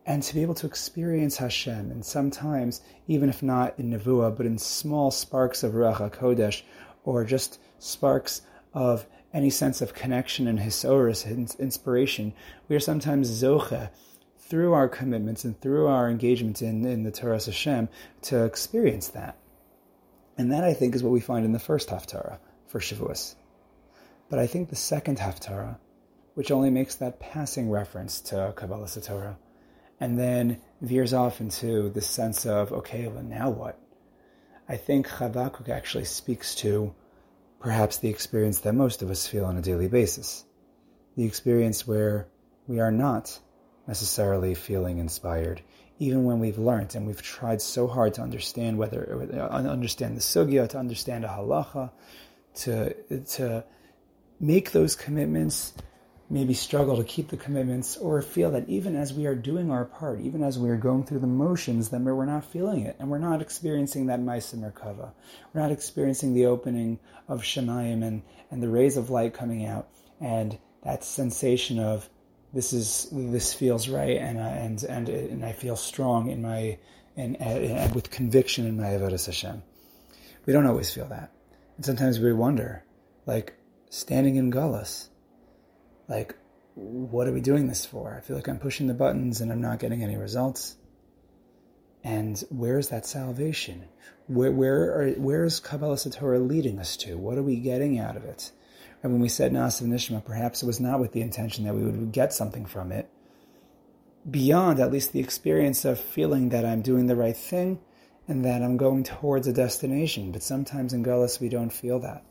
And 0.07 0.23
to 0.23 0.35
be 0.35 0.43
able 0.43 0.55
to 0.55 0.67
experience 0.67 1.37
Hashem, 1.37 1.91
and 1.91 2.05
sometimes, 2.05 2.81
even 3.07 3.29
if 3.29 3.43
not 3.43 3.79
in 3.79 3.91
Nevuah, 3.91 4.37
but 4.37 4.47
in 4.47 4.59
small 4.59 5.11
sparks 5.11 5.63
of 5.63 5.73
Ruach 5.73 6.11
HaKodesh, 6.11 6.63
or 7.05 7.25
just 7.25 7.59
sparks 7.79 8.43
of 8.73 9.07
any 9.33 9.51
sense 9.51 9.81
of 9.81 9.95
connection 9.95 10.47
and 10.47 10.59
hisoris, 10.59 11.27
inspiration, 11.59 12.33
we 12.69 12.77
are 12.77 12.81
sometimes 12.81 13.31
zoche, 13.31 13.91
through 14.51 14.73
our 14.73 14.89
commitments 14.89 15.45
and 15.45 15.59
through 15.61 15.87
our 15.87 16.11
engagement 16.11 16.61
in, 16.61 16.85
in 16.85 17.05
the 17.05 17.13
Torah 17.13 17.43
Hashem 17.43 17.89
to 18.23 18.45
experience 18.45 19.09
that. 19.09 19.39
And 20.37 20.53
that, 20.53 20.65
I 20.65 20.75
think, 20.75 20.95
is 20.95 21.03
what 21.05 21.13
we 21.13 21.21
find 21.21 21.45
in 21.45 21.53
the 21.53 21.61
first 21.61 21.89
Haftarah 21.89 22.39
for 22.67 22.81
Shavuos. 22.81 23.37
But 24.29 24.41
I 24.41 24.49
think 24.49 24.69
the 24.69 24.77
second 24.77 25.19
Haftarah, 25.19 25.79
which 26.35 26.51
only 26.51 26.71
makes 26.71 26.97
that 26.97 27.21
passing 27.21 27.71
reference 27.71 28.21
to 28.23 28.53
Kabbalah 28.57 28.89
Torah, 28.89 29.39
and 30.01 30.19
then 30.19 30.61
veers 30.81 31.13
off 31.13 31.41
into 31.41 31.91
the 31.91 32.01
sense 32.01 32.45
of, 32.45 32.73
okay, 32.73 33.07
well, 33.07 33.23
now 33.23 33.51
what? 33.51 33.79
I 34.69 34.77
think 34.77 35.07
Chavakuk 35.07 35.69
actually 35.69 36.07
speaks 36.07 36.57
to 36.57 36.93
perhaps 37.61 37.99
the 37.99 38.09
experience 38.09 38.61
that 38.61 38.73
most 38.73 39.03
of 39.03 39.11
us 39.11 39.27
feel 39.27 39.45
on 39.45 39.57
a 39.57 39.63
daily 39.63 39.89
basis. 39.89 40.45
The 41.17 41.25
experience 41.25 41.87
where 41.87 42.27
we 42.67 42.81
are 42.81 42.91
not 42.91 43.39
necessarily 43.91 44.55
feeling 44.55 44.99
inspired, 44.99 45.61
even 45.99 46.23
when 46.23 46.39
we've 46.39 46.59
learned 46.59 46.95
and 46.95 47.09
we've 47.09 47.21
tried 47.21 47.61
so 47.61 47.89
hard 47.89 48.15
to 48.15 48.23
understand 48.23 48.79
whether 48.79 49.03
uh, 49.35 49.49
understand 49.79 50.17
the 50.17 50.21
sugya, 50.21 50.69
to 50.69 50.79
understand 50.79 51.25
a 51.25 51.29
halacha, 51.29 51.91
to 52.55 52.95
to 53.37 53.65
make 54.39 54.71
those 54.71 54.95
commitments, 54.95 55.75
maybe 56.39 56.55
struggle 56.55 56.97
to 56.99 57.03
keep 57.03 57.31
the 57.31 57.37
commitments, 57.37 57.97
or 57.97 58.23
feel 58.23 58.53
that 58.53 58.69
even 58.69 58.95
as 58.95 59.13
we 59.13 59.27
are 59.27 59.35
doing 59.35 59.73
our 59.73 59.85
part, 59.85 60.21
even 60.21 60.45
as 60.45 60.57
we 60.57 60.71
are 60.71 60.77
going 60.77 61.03
through 61.05 61.19
the 61.19 61.35
motions, 61.45 61.89
then 61.89 62.05
we're 62.05 62.25
not 62.25 62.45
feeling 62.45 62.83
it, 62.87 62.95
and 63.01 63.11
we're 63.11 63.19
not 63.19 63.43
experiencing 63.43 64.07
that 64.07 64.21
Maisa 64.21 64.55
Merkava. 64.55 65.11
We're 65.53 65.63
not 65.63 65.73
experiencing 65.73 66.33
the 66.33 66.47
opening 66.47 67.01
of 67.27 67.43
Shemayim 67.43 68.05
and, 68.05 68.23
and 68.53 68.63
the 68.63 68.69
rays 68.69 68.97
of 68.97 69.11
light 69.11 69.35
coming 69.35 69.67
out, 69.67 69.89
and 70.21 70.57
that 70.85 71.03
sensation 71.03 71.81
of 71.81 72.09
this 72.53 72.73
is 72.73 73.09
this 73.13 73.55
feels 73.55 73.89
right, 73.89 74.17
and 74.17 74.39
uh, 74.39 74.43
and 74.43 74.83
and 74.85 75.09
and 75.09 75.45
I 75.45 75.53
feel 75.53 75.77
strong 75.77 76.31
in 76.31 76.43
my 76.43 76.79
and, 77.17 77.41
and 77.41 77.95
with 77.95 78.11
conviction 78.11 78.67
in 78.67 78.77
my 78.77 78.89
avodas 78.89 79.27
Hashem. 79.27 79.63
We 80.47 80.53
don't 80.53 80.67
always 80.67 80.93
feel 80.93 81.07
that, 81.07 81.33
and 81.77 81.85
sometimes 81.85 82.19
we 82.19 82.33
wonder, 82.33 82.85
like 83.27 83.55
standing 83.91 84.37
in 84.37 84.51
gullus, 84.51 85.09
like 86.09 86.35
what 86.75 87.27
are 87.27 87.33
we 87.33 87.41
doing 87.41 87.69
this 87.69 87.85
for? 87.85 88.17
I 88.17 88.21
feel 88.21 88.37
like 88.37 88.49
I'm 88.49 88.59
pushing 88.59 88.87
the 88.87 88.95
buttons 88.95 89.41
and 89.41 89.53
I'm 89.53 89.61
not 89.61 89.79
getting 89.79 90.03
any 90.03 90.17
results. 90.17 90.77
And 92.03 92.43
where's 92.49 92.89
that 92.89 93.07
salvation? 93.07 93.85
Where 94.27 94.51
where 94.51 95.01
are, 95.01 95.11
where 95.13 95.45
is 95.45 95.61
Kabbalas 95.61 96.09
HaTorah 96.09 96.49
leading 96.49 96.79
us 96.79 96.97
to? 96.99 97.19
What 97.19 97.37
are 97.37 97.43
we 97.43 97.57
getting 97.57 97.99
out 97.99 98.17
of 98.17 98.25
it? 98.25 98.53
And 99.03 99.13
when 99.13 99.23
we 99.23 99.29
said 99.29 99.53
Nasa 99.53 99.83
Nishma, 99.83 100.25
perhaps 100.25 100.63
it 100.63 100.67
was 100.67 100.81
not 100.81 101.01
with 101.01 101.13
the 101.13 101.23
intention 101.23 101.65
that 101.65 101.75
we 101.75 101.83
would 101.83 102.13
get 102.13 102.33
something 102.33 102.67
from 102.67 102.93
it, 102.93 103.09
beyond 104.31 104.79
at 104.79 104.93
least 104.93 105.13
the 105.13 105.21
experience 105.21 105.85
of 105.85 105.99
feeling 105.99 106.51
that 106.51 106.67
I'm 106.67 106.83
doing 106.83 107.07
the 107.07 107.17
right 107.17 107.37
thing 107.37 107.81
and 108.29 108.45
that 108.45 108.63
I'm 108.63 108.77
going 108.77 109.05
towards 109.05 109.47
a 109.47 109.53
destination. 109.53 110.33
But 110.33 110.43
sometimes 110.43 110.93
in 110.93 111.03
Gullus 111.03 111.41
we 111.41 111.49
don't 111.49 111.73
feel 111.73 112.01
that. 112.01 112.25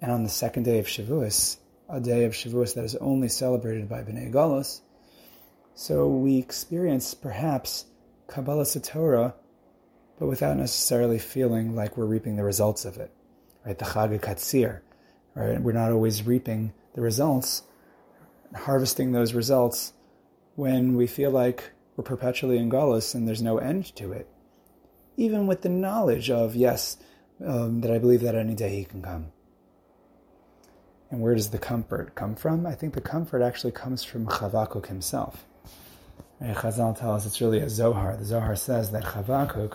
And 0.00 0.10
on 0.10 0.24
the 0.24 0.30
second 0.30 0.62
day 0.62 0.78
of 0.78 0.86
Shavuos, 0.86 1.58
a 1.88 2.00
day 2.00 2.24
of 2.24 2.32
Shavuos 2.32 2.74
that 2.74 2.84
is 2.84 2.96
only 2.96 3.28
celebrated 3.28 3.88
by 3.88 4.02
Bnei 4.02 4.32
Gullus, 4.32 4.80
so 5.74 6.08
we 6.08 6.38
experience 6.38 7.12
perhaps 7.12 7.84
Kabbalas 8.28 8.80
HaTorah, 8.80 9.34
but 10.18 10.26
without 10.26 10.56
necessarily 10.56 11.18
feeling 11.18 11.76
like 11.76 11.98
we're 11.98 12.06
reaping 12.06 12.36
the 12.36 12.44
results 12.44 12.86
of 12.86 12.96
it. 12.96 13.12
Right? 13.64 13.78
The 13.78 13.84
Chag 13.84 14.18
Katzir, 14.20 14.80
right? 15.36 15.60
We're 15.60 15.72
not 15.72 15.92
always 15.92 16.24
reaping 16.24 16.72
the 16.94 17.02
results, 17.02 17.62
harvesting 18.54 19.12
those 19.12 19.34
results 19.34 19.92
when 20.56 20.96
we 20.96 21.06
feel 21.06 21.30
like 21.30 21.70
we're 21.96 22.04
perpetually 22.04 22.58
in 22.58 22.70
Gullus 22.70 23.14
and 23.14 23.28
there's 23.28 23.42
no 23.42 23.58
end 23.58 23.94
to 23.96 24.12
it. 24.12 24.28
Even 25.16 25.46
with 25.46 25.62
the 25.62 25.68
knowledge 25.68 26.30
of, 26.30 26.56
yes, 26.56 26.96
um, 27.44 27.82
that 27.82 27.90
I 27.90 27.98
believe 27.98 28.22
that 28.22 28.34
any 28.34 28.54
day 28.54 28.76
he 28.76 28.84
can 28.84 29.02
come. 29.02 29.32
And 31.10 31.20
where 31.20 31.34
does 31.34 31.50
the 31.50 31.58
comfort 31.58 32.14
come 32.14 32.34
from? 32.34 32.66
I 32.66 32.74
think 32.74 32.94
the 32.94 33.00
comfort 33.00 33.42
actually 33.42 33.72
comes 33.72 34.02
from 34.02 34.26
Chavakuk 34.26 34.86
himself. 34.86 35.44
And 36.40 36.56
Chazal 36.56 36.98
tells 36.98 37.22
us 37.22 37.26
it's 37.26 37.40
really 37.40 37.60
a 37.60 37.70
Zohar. 37.70 38.16
The 38.16 38.24
Zohar 38.24 38.56
says 38.56 38.90
that 38.90 39.04
Chavakuk 39.04 39.74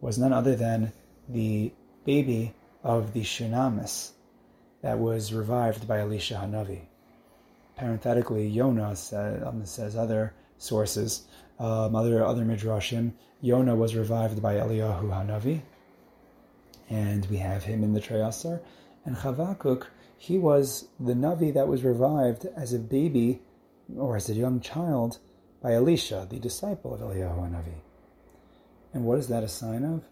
was 0.00 0.18
none 0.18 0.32
other 0.32 0.54
than 0.54 0.92
the 1.28 1.72
baby 2.04 2.54
of 2.82 3.12
the 3.12 3.22
Shunamis, 3.22 4.12
that 4.82 4.98
was 4.98 5.32
revived 5.32 5.88
by 5.88 6.00
Elisha 6.00 6.34
Hanavi. 6.34 6.82
Parenthetically, 7.76 8.46
Yonah 8.48 8.96
says, 8.96 9.42
um, 9.46 9.64
says 9.64 9.96
other 9.96 10.34
sources, 10.58 11.26
um, 11.58 11.94
other 11.94 12.24
other 12.24 12.44
midrashim. 12.44 13.12
Yonah 13.40 13.76
was 13.76 13.94
revived 13.94 14.42
by 14.42 14.54
Eliyahu 14.54 15.10
Hanavi, 15.10 15.60
and 16.90 17.26
we 17.26 17.36
have 17.36 17.64
him 17.64 17.84
in 17.84 17.92
the 17.92 18.00
Trei 18.00 18.20
Asar. 18.20 18.60
And 19.04 19.16
Chavakuk, 19.16 19.86
he 20.16 20.38
was 20.38 20.88
the 20.98 21.14
Navi 21.14 21.54
that 21.54 21.68
was 21.68 21.84
revived 21.84 22.46
as 22.56 22.72
a 22.72 22.78
baby 22.78 23.40
or 23.96 24.16
as 24.16 24.28
a 24.28 24.34
young 24.34 24.60
child 24.60 25.18
by 25.62 25.72
Elisha, 25.74 26.26
the 26.28 26.38
disciple 26.38 26.94
of 26.94 27.00
Eliyahu 27.00 27.38
Hanavi. 27.38 27.80
And 28.92 29.04
what 29.04 29.18
is 29.18 29.28
that 29.28 29.44
a 29.44 29.48
sign 29.48 29.84
of? 29.84 30.02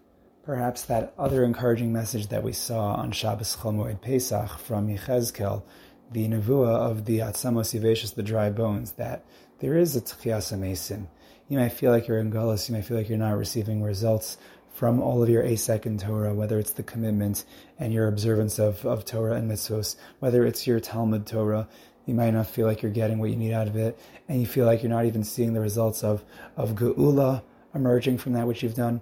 Perhaps 0.47 0.83
that 0.83 1.13
other 1.19 1.43
encouraging 1.43 1.91
message 1.91 2.27
that 2.27 2.41
we 2.41 2.53
saw 2.53 2.93
on 2.93 3.11
Shabbos 3.11 3.57
Chol 3.57 3.75
Moed 3.75 3.99
Pesach 3.99 4.57
from 4.59 4.87
Yechezkel, 4.87 5.61
the 6.09 6.25
nevuah 6.29 6.89
of 6.89 7.03
the 7.03 7.19
Atzamos 7.19 7.77
Yiveshus, 7.77 8.15
the 8.15 8.23
dry 8.23 8.49
bones, 8.49 8.93
that 8.93 9.25
there 9.59 9.75
is 9.77 9.97
a 9.97 9.99
Tchiyas 9.99 10.57
Mesim. 10.57 11.07
You 11.49 11.57
might 11.57 11.73
feel 11.73 11.91
like 11.91 12.07
you're 12.07 12.19
in 12.19 12.31
Gullus, 12.31 12.69
you 12.69 12.75
might 12.75 12.85
feel 12.85 12.95
like 12.95 13.09
you're 13.09 13.17
not 13.17 13.37
receiving 13.37 13.83
results 13.83 14.37
from 14.73 15.01
all 15.01 15.21
of 15.21 15.27
your 15.27 15.43
Asek 15.43 15.85
and 15.85 15.99
Torah, 15.99 16.33
whether 16.33 16.57
it's 16.57 16.71
the 16.71 16.81
commitment 16.83 17.43
and 17.77 17.91
your 17.91 18.07
observance 18.07 18.57
of, 18.57 18.85
of 18.85 19.03
Torah 19.03 19.35
and 19.35 19.51
mitzvos, 19.51 19.97
whether 20.19 20.45
it's 20.45 20.65
your 20.65 20.79
Talmud 20.79 21.27
Torah, 21.27 21.67
you 22.05 22.13
might 22.13 22.31
not 22.31 22.47
feel 22.47 22.67
like 22.67 22.81
you're 22.81 22.89
getting 22.89 23.19
what 23.19 23.31
you 23.31 23.35
need 23.35 23.51
out 23.51 23.67
of 23.67 23.75
it, 23.75 23.99
and 24.29 24.39
you 24.39 24.47
feel 24.47 24.65
like 24.65 24.81
you're 24.81 24.89
not 24.89 25.03
even 25.03 25.25
seeing 25.25 25.53
the 25.53 25.59
results 25.59 26.05
of, 26.05 26.23
of 26.55 26.75
Geula 26.75 27.43
emerging 27.75 28.17
from 28.17 28.31
that 28.31 28.47
which 28.47 28.63
you've 28.63 28.75
done. 28.75 29.01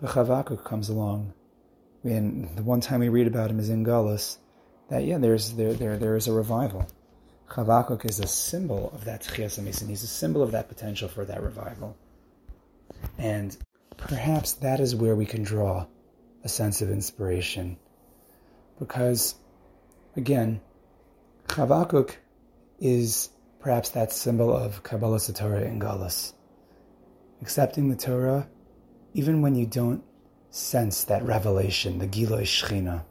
But 0.00 0.10
Chavakuk 0.10 0.64
comes 0.64 0.88
along. 0.88 1.32
And 2.02 2.54
the 2.56 2.62
one 2.62 2.80
time 2.80 3.00
we 3.00 3.08
read 3.08 3.26
about 3.26 3.50
him 3.50 3.58
is 3.58 3.70
in 3.70 3.84
Gullus, 3.84 4.38
that 4.90 5.04
yeah, 5.04 5.18
there's 5.18 5.54
there 5.54 5.72
there 5.72 5.96
there 5.96 6.16
is 6.16 6.28
a 6.28 6.32
revival. 6.32 6.86
Chavakuk 7.48 8.04
is 8.04 8.20
a 8.20 8.26
symbol 8.26 8.90
of 8.92 9.04
that 9.04 9.22
Tchias 9.22 9.88
He's 9.88 10.02
a 10.02 10.06
symbol 10.06 10.42
of 10.42 10.52
that 10.52 10.68
potential 10.68 11.08
for 11.08 11.24
that 11.24 11.42
revival. 11.42 11.96
And 13.18 13.56
perhaps 13.96 14.54
that 14.54 14.80
is 14.80 14.94
where 14.94 15.14
we 15.14 15.26
can 15.26 15.42
draw 15.42 15.86
a 16.42 16.48
sense 16.48 16.82
of 16.82 16.90
inspiration. 16.90 17.76
Because, 18.78 19.36
again, 20.16 20.60
Chavakuk 21.48 22.16
is 22.80 23.30
perhaps 23.60 23.90
that 23.90 24.12
symbol 24.12 24.54
of 24.54 24.82
Kabbalas 24.82 25.30
HaTorah 25.30 25.64
in 25.64 25.78
Galus. 25.78 26.32
Accepting 27.40 27.88
the 27.88 27.96
Torah 27.96 28.48
even 29.14 29.40
when 29.40 29.54
you 29.54 29.64
don't 29.64 30.02
sense 30.50 31.04
that 31.04 31.24
revelation, 31.24 31.98
the 31.98 32.06
Giloi 32.06 32.42
Shechina, 32.42 33.04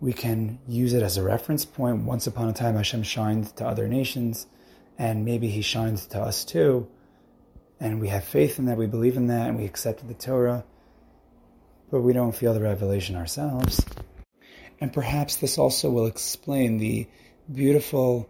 we 0.00 0.12
can 0.12 0.58
use 0.66 0.92
it 0.92 1.02
as 1.02 1.16
a 1.16 1.22
reference 1.22 1.64
point. 1.64 2.02
Once 2.02 2.26
upon 2.26 2.48
a 2.48 2.52
time, 2.52 2.74
Hashem 2.76 3.04
shined 3.04 3.56
to 3.56 3.66
other 3.66 3.88
nations, 3.88 4.46
and 4.98 5.24
maybe 5.24 5.48
He 5.48 5.62
shined 5.62 5.98
to 6.10 6.20
us 6.20 6.44
too. 6.44 6.88
And 7.80 8.00
we 8.00 8.08
have 8.08 8.24
faith 8.24 8.58
in 8.58 8.66
that, 8.66 8.76
we 8.76 8.86
believe 8.86 9.16
in 9.16 9.28
that, 9.28 9.48
and 9.48 9.56
we 9.56 9.64
accepted 9.64 10.08
the 10.08 10.14
Torah, 10.14 10.64
but 11.90 12.00
we 12.00 12.12
don't 12.12 12.34
feel 12.34 12.52
the 12.52 12.60
revelation 12.60 13.14
ourselves. 13.14 13.84
And 14.80 14.92
perhaps 14.92 15.36
this 15.36 15.58
also 15.58 15.90
will 15.90 16.06
explain 16.06 16.78
the 16.78 17.06
beautiful 17.52 18.28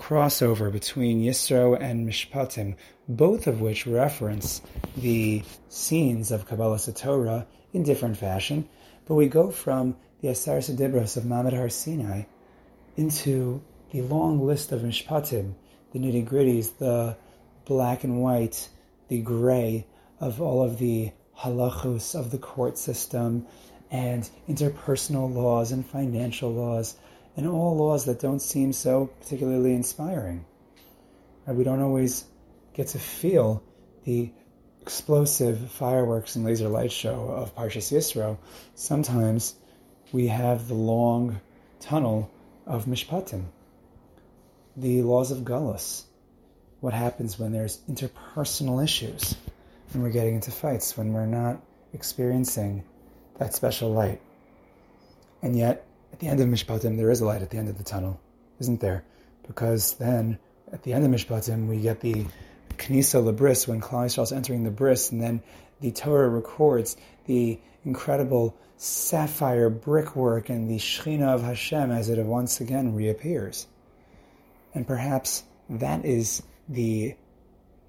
crossover 0.00 0.72
between 0.72 1.22
Yisro 1.22 1.78
and 1.80 2.08
Mishpatim, 2.08 2.74
both 3.06 3.46
of 3.46 3.60
which 3.60 3.86
reference 3.86 4.62
the 4.96 5.42
scenes 5.68 6.32
of 6.32 6.48
Kabbalas 6.48 6.90
HaTorah 6.90 7.46
in 7.74 7.82
different 7.82 8.16
fashion. 8.16 8.68
But 9.06 9.14
we 9.14 9.28
go 9.28 9.50
from 9.50 9.96
the 10.20 10.28
Aseres 10.28 10.74
HaDibros 10.74 11.16
of 11.16 11.24
Mamad 11.24 11.52
Har 11.52 11.68
Sinai 11.68 12.22
into 12.96 13.62
the 13.92 14.00
long 14.00 14.44
list 14.44 14.72
of 14.72 14.80
Mishpatim, 14.80 15.54
the 15.92 15.98
nitty 15.98 16.26
gritties, 16.26 16.76
the 16.78 17.16
black 17.66 18.02
and 18.02 18.22
white, 18.22 18.68
the 19.08 19.20
gray 19.20 19.86
of 20.18 20.40
all 20.40 20.62
of 20.62 20.78
the 20.78 21.12
halachos 21.38 22.18
of 22.18 22.30
the 22.30 22.38
court 22.38 22.78
system 22.78 23.46
and 23.90 24.28
interpersonal 24.48 25.32
laws 25.32 25.72
and 25.72 25.84
financial 25.84 26.52
laws 26.52 26.96
and 27.36 27.46
all 27.46 27.76
laws 27.76 28.04
that 28.06 28.20
don't 28.20 28.40
seem 28.40 28.72
so 28.72 29.06
particularly 29.20 29.74
inspiring. 29.74 30.44
We 31.46 31.64
don't 31.64 31.80
always 31.80 32.24
get 32.74 32.88
to 32.88 32.98
feel 32.98 33.62
the 34.04 34.30
explosive 34.80 35.70
fireworks 35.72 36.36
and 36.36 36.44
laser 36.44 36.68
light 36.68 36.92
show 36.92 37.28
of 37.28 37.54
Parshas 37.56 37.92
Yisro. 37.92 38.38
Sometimes 38.74 39.54
we 40.12 40.28
have 40.28 40.68
the 40.68 40.74
long 40.74 41.40
tunnel 41.80 42.30
of 42.66 42.86
Mishpatim, 42.86 43.44
the 44.76 45.02
laws 45.02 45.30
of 45.30 45.38
Gullus. 45.38 46.04
What 46.80 46.94
happens 46.94 47.38
when 47.38 47.52
there's 47.52 47.78
interpersonal 47.90 48.82
issues, 48.82 49.36
when 49.92 50.02
we're 50.02 50.10
getting 50.10 50.36
into 50.36 50.50
fights, 50.50 50.96
when 50.96 51.12
we're 51.12 51.26
not 51.26 51.60
experiencing 51.92 52.84
that 53.38 53.54
special 53.54 53.92
light. 53.92 54.20
And 55.42 55.56
yet, 55.56 55.84
at 56.12 56.18
the 56.18 56.28
end 56.28 56.40
of 56.40 56.48
Mishpatim, 56.48 56.96
there 56.96 57.10
is 57.10 57.20
a 57.20 57.24
light 57.24 57.42
at 57.42 57.50
the 57.50 57.58
end 57.58 57.68
of 57.68 57.78
the 57.78 57.84
tunnel, 57.84 58.20
isn't 58.58 58.80
there? 58.80 59.04
Because 59.46 59.94
then, 59.94 60.38
at 60.72 60.82
the 60.82 60.92
end 60.92 61.04
of 61.04 61.10
Mishpatim, 61.10 61.66
we 61.66 61.80
get 61.80 62.00
the 62.00 62.26
Knisa 62.76 63.22
Labris, 63.22 63.68
when 63.68 63.80
Klal 63.80 64.06
Yisrael 64.06 64.22
is 64.22 64.32
entering 64.32 64.64
the 64.64 64.70
bris, 64.70 65.10
and 65.10 65.20
then 65.20 65.42
the 65.80 65.92
Torah 65.92 66.28
records 66.28 66.96
the 67.26 67.58
incredible 67.84 68.56
sapphire 68.76 69.68
brickwork 69.68 70.48
and 70.48 70.70
the 70.70 70.78
Shechina 70.78 71.34
of 71.34 71.42
Hashem 71.42 71.90
as 71.90 72.08
it 72.08 72.24
once 72.24 72.60
again 72.60 72.94
reappears. 72.94 73.66
And 74.74 74.86
perhaps 74.86 75.42
that 75.68 76.04
is 76.04 76.42
the 76.68 77.14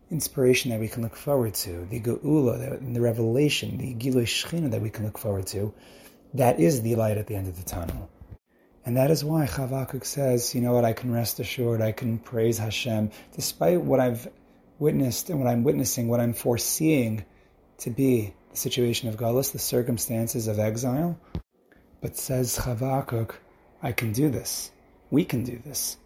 inspiration 0.10 0.72
that 0.72 0.80
we 0.80 0.90
can 0.90 1.04
look 1.04 1.16
forward 1.16 1.54
to, 1.54 1.86
the 1.90 2.02
Geula, 2.02 2.94
the 2.94 3.02
revelation, 3.02 3.78
the 3.78 3.94
Gilui 3.94 4.24
Shechina 4.24 4.72
that 4.72 4.82
we 4.82 4.90
can 4.90 5.06
look 5.06 5.18
forward 5.18 5.48
to. 5.48 5.74
That 6.34 6.60
is 6.60 6.82
the 6.82 6.96
light 6.96 7.18
at 7.18 7.28
the 7.28 7.36
end 7.36 7.48
of 7.48 7.58
the 7.58 7.64
tunnel. 7.64 8.10
And 8.86 8.98
that 8.98 9.12
is 9.12 9.24
why 9.24 9.46
Chavakuk 9.46 10.06
says, 10.06 10.56
you 10.56 10.62
know 10.62 10.74
what, 10.74 10.86
I 10.86 10.94
can 10.94 11.12
rest 11.12 11.40
assured, 11.40 11.82
I 11.82 11.92
can 11.92 12.18
praise 12.18 12.58
Hashem, 12.58 13.12
despite 13.36 13.82
what 13.82 14.00
I've 14.00 14.28
witnessed 14.80 15.30
and 15.30 15.40
what 15.40 15.48
I'm 15.48 15.64
witnessing, 15.64 16.08
what 16.08 16.20
I'm 16.20 16.34
foreseeing 16.34 17.26
to 17.80 17.92
be 17.92 18.34
the 18.50 18.58
situation 18.58 19.08
of 19.08 19.18
Galus, 19.18 19.52
the 19.52 19.60
circumstances 19.60 20.48
of 20.48 20.58
exile. 20.58 21.20
But 22.02 22.18
says 22.18 22.58
Chavakuk, 22.58 23.36
I 23.84 23.92
can 23.92 24.12
do 24.12 24.30
this. 24.30 24.72
We 25.12 25.26
can 25.26 25.44
do 25.44 25.62
this. 25.64 25.98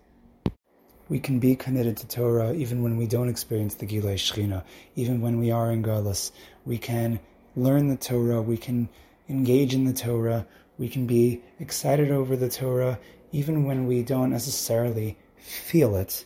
We 1.07 1.19
can 1.19 1.39
be 1.39 1.55
committed 1.55 1.97
to 1.97 2.07
Torah 2.07 2.53
even 2.53 2.81
when 2.81 2.97
we 2.97 3.05
don't 3.05 3.29
experience 3.29 3.75
the 3.75 3.85
Gilei 3.85 4.15
Shechina, 4.15 4.63
even 4.95 5.21
when 5.21 5.39
we 5.39 5.51
are 5.51 5.71
in 5.71 5.83
Galus. 5.83 6.31
We 6.65 6.77
can 6.77 7.19
learn 7.55 7.87
the 7.87 7.95
Torah, 7.95 8.41
we 8.41 8.57
can 8.57 8.89
engage 9.29 9.73
in 9.73 9.85
the 9.85 9.93
Torah, 9.93 10.45
we 10.77 10.89
can 10.89 11.07
be 11.07 11.41
excited 11.59 12.11
over 12.11 12.35
the 12.35 12.49
Torah 12.49 12.99
even 13.31 13.65
when 13.65 13.85
we 13.87 14.01
don't 14.03 14.29
necessarily 14.29 15.17
feel 15.37 15.95
it, 15.95 16.25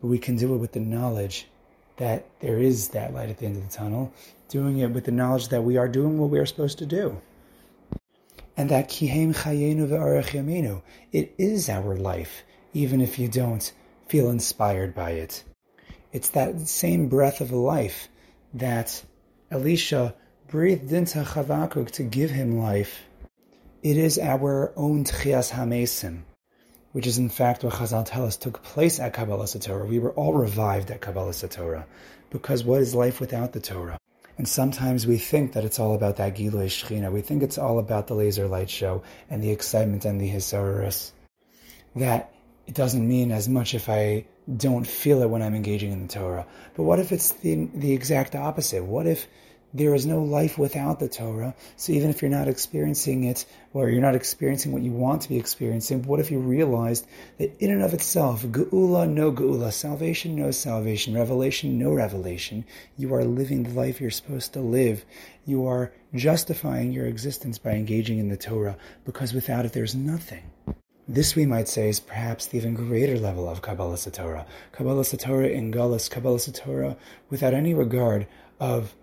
but 0.00 0.08
we 0.08 0.18
can 0.18 0.36
do 0.36 0.54
it 0.54 0.58
with 0.58 0.72
the 0.72 0.80
knowledge 0.80 1.46
that 1.96 2.26
there 2.40 2.58
is 2.58 2.88
that 2.88 3.14
light 3.14 3.30
at 3.30 3.38
the 3.38 3.46
end 3.46 3.56
of 3.56 3.68
the 3.68 3.74
tunnel, 3.74 4.12
doing 4.48 4.78
it 4.78 4.90
with 4.90 5.04
the 5.04 5.12
knowledge 5.12 5.48
that 5.48 5.62
we 5.62 5.76
are 5.76 5.88
doing 5.88 6.18
what 6.18 6.30
we 6.30 6.38
are 6.38 6.46
supposed 6.46 6.78
to 6.78 6.86
do. 6.86 7.20
And 8.56 8.68
that 8.70 8.88
kihem 8.88 9.34
chayenu 9.34 9.88
ve'arech 9.88 10.28
yamenu, 10.28 10.82
it 11.12 11.34
is 11.38 11.68
our 11.68 11.96
life, 11.96 12.42
even 12.72 13.00
if 13.00 13.18
you 13.18 13.28
don't 13.28 13.72
feel 14.08 14.30
inspired 14.30 14.94
by 14.94 15.12
it. 15.12 15.44
It's 16.12 16.28
that 16.30 16.60
same 16.68 17.08
breath 17.08 17.40
of 17.40 17.52
life 17.52 18.08
that 18.52 19.02
Elisha 19.50 20.14
breathed 20.54 20.92
into 20.92 21.18
Chavakuk 21.18 21.90
to 21.90 22.04
give 22.04 22.30
him 22.30 22.60
life 22.60 23.02
it 23.82 23.96
is 23.96 24.20
our 24.20 24.72
own 24.76 25.02
Tchias 25.02 25.50
HaMesim, 25.50 26.20
which 26.92 27.08
is 27.08 27.18
in 27.18 27.28
fact 27.28 27.64
what 27.64 27.72
Chazal 27.72 28.04
tell 28.06 28.24
us 28.24 28.36
took 28.36 28.62
place 28.62 29.00
at 29.00 29.14
Kabbalah 29.14 29.48
Torah. 29.48 29.84
We 29.84 29.98
were 29.98 30.12
all 30.12 30.32
revived 30.32 30.92
at 30.92 31.00
Kabbalah 31.00 31.32
Torah, 31.32 31.88
because 32.30 32.62
what 32.62 32.80
is 32.80 32.94
life 32.94 33.18
without 33.18 33.52
the 33.52 33.58
Torah? 33.58 33.98
And 34.38 34.46
sometimes 34.46 35.08
we 35.08 35.18
think 35.18 35.54
that 35.54 35.64
it's 35.64 35.80
all 35.80 35.92
about 35.92 36.18
that 36.18 36.36
Gilui 36.36 36.68
Shechina. 36.68 37.10
We 37.10 37.20
think 37.20 37.42
it's 37.42 37.58
all 37.58 37.80
about 37.80 38.06
the 38.06 38.14
laser 38.14 38.46
light 38.46 38.70
show 38.70 39.02
and 39.28 39.42
the 39.42 39.50
excitement 39.50 40.04
and 40.04 40.20
the 40.20 40.30
hisaurus. 40.30 41.10
That 41.96 42.32
it 42.68 42.74
doesn't 42.74 43.08
mean 43.08 43.32
as 43.32 43.48
much 43.48 43.74
if 43.74 43.88
I 43.88 44.26
don't 44.56 44.86
feel 44.86 45.20
it 45.22 45.30
when 45.30 45.42
I'm 45.42 45.56
engaging 45.56 45.90
in 45.90 46.06
the 46.06 46.14
Torah. 46.14 46.46
But 46.76 46.84
what 46.84 47.00
if 47.00 47.10
it's 47.10 47.32
the, 47.32 47.68
the 47.74 47.92
exact 47.92 48.36
opposite? 48.36 48.84
What 48.84 49.08
if 49.08 49.26
there 49.74 49.92
is 49.92 50.06
no 50.06 50.22
life 50.22 50.56
without 50.56 51.00
the 51.00 51.08
Torah. 51.08 51.54
So 51.76 51.92
even 51.92 52.08
if 52.08 52.22
you're 52.22 52.30
not 52.30 52.46
experiencing 52.46 53.24
it, 53.24 53.44
or 53.72 53.90
you're 53.90 54.00
not 54.00 54.14
experiencing 54.14 54.70
what 54.70 54.82
you 54.82 54.92
want 54.92 55.22
to 55.22 55.28
be 55.28 55.36
experiencing, 55.36 56.04
what 56.04 56.20
if 56.20 56.30
you 56.30 56.38
realized 56.38 57.06
that 57.38 57.54
in 57.58 57.72
and 57.72 57.82
of 57.82 57.92
itself, 57.92 58.44
geula, 58.44 59.08
no 59.08 59.32
geula, 59.32 59.72
salvation, 59.72 60.36
no 60.36 60.52
salvation, 60.52 61.14
revelation, 61.14 61.76
no 61.76 61.92
revelation, 61.92 62.64
you 62.96 63.12
are 63.12 63.24
living 63.24 63.64
the 63.64 63.70
life 63.70 64.00
you're 64.00 64.10
supposed 64.10 64.52
to 64.52 64.60
live. 64.60 65.04
You 65.44 65.66
are 65.66 65.92
justifying 66.14 66.92
your 66.92 67.06
existence 67.06 67.58
by 67.58 67.72
engaging 67.72 68.20
in 68.20 68.28
the 68.28 68.36
Torah, 68.36 68.76
because 69.04 69.34
without 69.34 69.66
it, 69.66 69.72
there's 69.72 69.96
nothing. 69.96 70.52
This, 71.06 71.34
we 71.34 71.44
might 71.44 71.68
say, 71.68 71.90
is 71.90 72.00
perhaps 72.00 72.46
the 72.46 72.56
even 72.56 72.74
greater 72.74 73.18
level 73.18 73.46
of 73.46 73.60
Kabbalas 73.60 74.08
HaTorah. 74.08 74.46
Kabbalas 74.72 75.14
HaTorah 75.14 75.52
in 75.52 75.70
Gullus, 75.70 76.08
Kabbalas 76.08 76.48
HaTorah 76.48 76.96
without 77.28 77.52
any 77.52 77.74
regard 77.74 78.26
of 78.58 78.94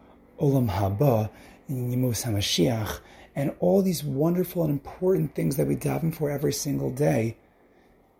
Olam 0.41 0.69
Haba, 0.69 1.29
Yimus 1.69 2.25
HaMashiach, 2.25 2.99
and 3.35 3.53
all 3.59 3.83
these 3.83 4.03
wonderful 4.03 4.63
and 4.63 4.71
important 4.71 5.35
things 5.35 5.55
that 5.55 5.67
we 5.67 5.75
daven 5.75 6.13
for 6.13 6.31
every 6.31 6.51
single 6.51 6.89
day, 6.89 7.37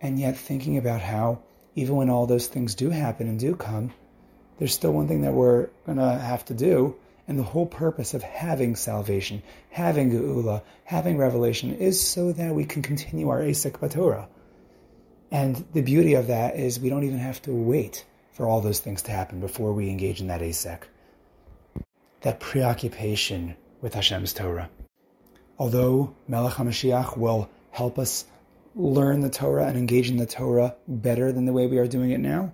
and 0.00 0.20
yet 0.20 0.36
thinking 0.36 0.78
about 0.78 1.00
how, 1.00 1.40
even 1.74 1.96
when 1.96 2.08
all 2.08 2.26
those 2.26 2.46
things 2.46 2.76
do 2.76 2.90
happen 2.90 3.28
and 3.28 3.40
do 3.40 3.56
come, 3.56 3.92
there's 4.58 4.72
still 4.72 4.92
one 4.92 5.08
thing 5.08 5.22
that 5.22 5.32
we're 5.32 5.68
going 5.84 5.98
to 5.98 6.18
have 6.18 6.44
to 6.44 6.54
do, 6.54 6.94
and 7.26 7.38
the 7.38 7.42
whole 7.42 7.66
purpose 7.66 8.14
of 8.14 8.22
having 8.22 8.76
salvation, 8.76 9.42
having 9.70 10.12
Geula, 10.12 10.62
having 10.84 11.18
revelation 11.18 11.74
is 11.74 12.00
so 12.00 12.32
that 12.32 12.54
we 12.54 12.64
can 12.64 12.82
continue 12.82 13.28
our 13.28 13.40
Asik 13.40 13.78
Batorah. 13.78 14.28
And 15.30 15.64
the 15.72 15.82
beauty 15.82 16.14
of 16.14 16.28
that 16.28 16.56
is 16.56 16.78
we 16.78 16.90
don't 16.90 17.04
even 17.04 17.18
have 17.18 17.42
to 17.42 17.52
wait 17.52 18.04
for 18.32 18.46
all 18.46 18.60
those 18.60 18.80
things 18.80 19.02
to 19.02 19.10
happen 19.10 19.40
before 19.40 19.72
we 19.72 19.88
engage 19.88 20.20
in 20.20 20.28
that 20.28 20.40
Asik 20.40 20.82
that 22.22 22.40
preoccupation 22.40 23.56
with 23.80 23.94
Hashem's 23.94 24.32
Torah. 24.32 24.70
Although 25.58 26.14
Melech 26.28 26.54
HaMashiach 26.54 27.16
will 27.16 27.50
help 27.70 27.98
us 27.98 28.24
learn 28.74 29.20
the 29.20 29.30
Torah 29.30 29.66
and 29.66 29.76
engage 29.76 30.08
in 30.08 30.16
the 30.16 30.26
Torah 30.26 30.74
better 30.88 31.32
than 31.32 31.44
the 31.44 31.52
way 31.52 31.66
we 31.66 31.78
are 31.78 31.86
doing 31.86 32.10
it 32.10 32.20
now, 32.20 32.52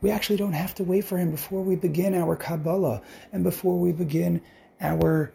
we 0.00 0.10
actually 0.10 0.36
don't 0.36 0.52
have 0.52 0.74
to 0.76 0.84
wait 0.84 1.04
for 1.04 1.18
him 1.18 1.30
before 1.30 1.62
we 1.62 1.76
begin 1.76 2.14
our 2.14 2.36
Kabbalah 2.36 3.02
and 3.32 3.44
before 3.44 3.78
we 3.78 3.92
begin 3.92 4.40
our 4.80 5.32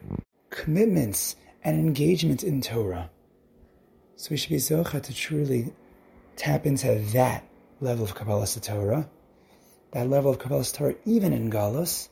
commitments 0.50 1.36
and 1.64 1.78
engagement 1.78 2.44
in 2.44 2.62
Torah. 2.62 3.10
So 4.16 4.30
we 4.32 4.38
should 4.38 4.50
be 4.50 4.58
zocha 4.58 5.02
to 5.02 5.14
truly 5.14 5.74
tap 6.36 6.66
into 6.66 7.00
that 7.14 7.46
level 7.80 8.04
of 8.04 8.16
Kabbalah 8.16 8.48
Torah, 8.48 9.10
that 9.92 10.10
level 10.10 10.32
of 10.32 10.40
Kabbalah 10.40 10.64
Torah 10.66 10.96
even 11.06 11.34
in 11.34 11.50
Galus, 11.50 12.10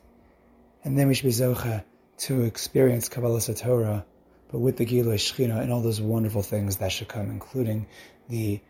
and 0.86 0.98
then 0.98 1.08
we 1.08 1.16
should 1.16 1.26
be 1.26 1.32
Zocha 1.32 1.84
to 2.20 2.44
experience 2.44 3.10
Kabbalah 3.10 3.42
Torah, 3.42 4.06
but 4.52 4.60
with 4.60 4.78
the 4.78 4.86
Gilui 4.86 5.16
Shechina 5.16 5.60
and 5.60 5.74
all 5.74 5.82
those 5.82 6.00
wonderful 6.00 6.44
things 6.44 6.78
that 6.78 6.92
should 6.92 7.08
come, 7.08 7.30
including 7.32 7.88
the 8.30 8.62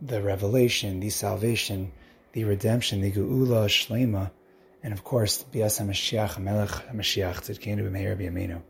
the 0.00 0.22
revelation, 0.22 1.00
the 1.00 1.10
salvation, 1.10 1.92
the 2.32 2.44
redemption, 2.44 3.00
the 3.00 3.12
Geula 3.12 3.66
Shlema, 3.66 4.30
and 4.82 4.92
of 4.92 5.04
course, 5.04 5.42
Bias 5.42 5.80
HaMashiach, 5.80 6.38
Melech 6.38 6.70
HaMashiach, 6.70 7.42
Tzidkenu 7.42 7.90
B'meir 7.90 8.16
B'yameinu. 8.16 8.62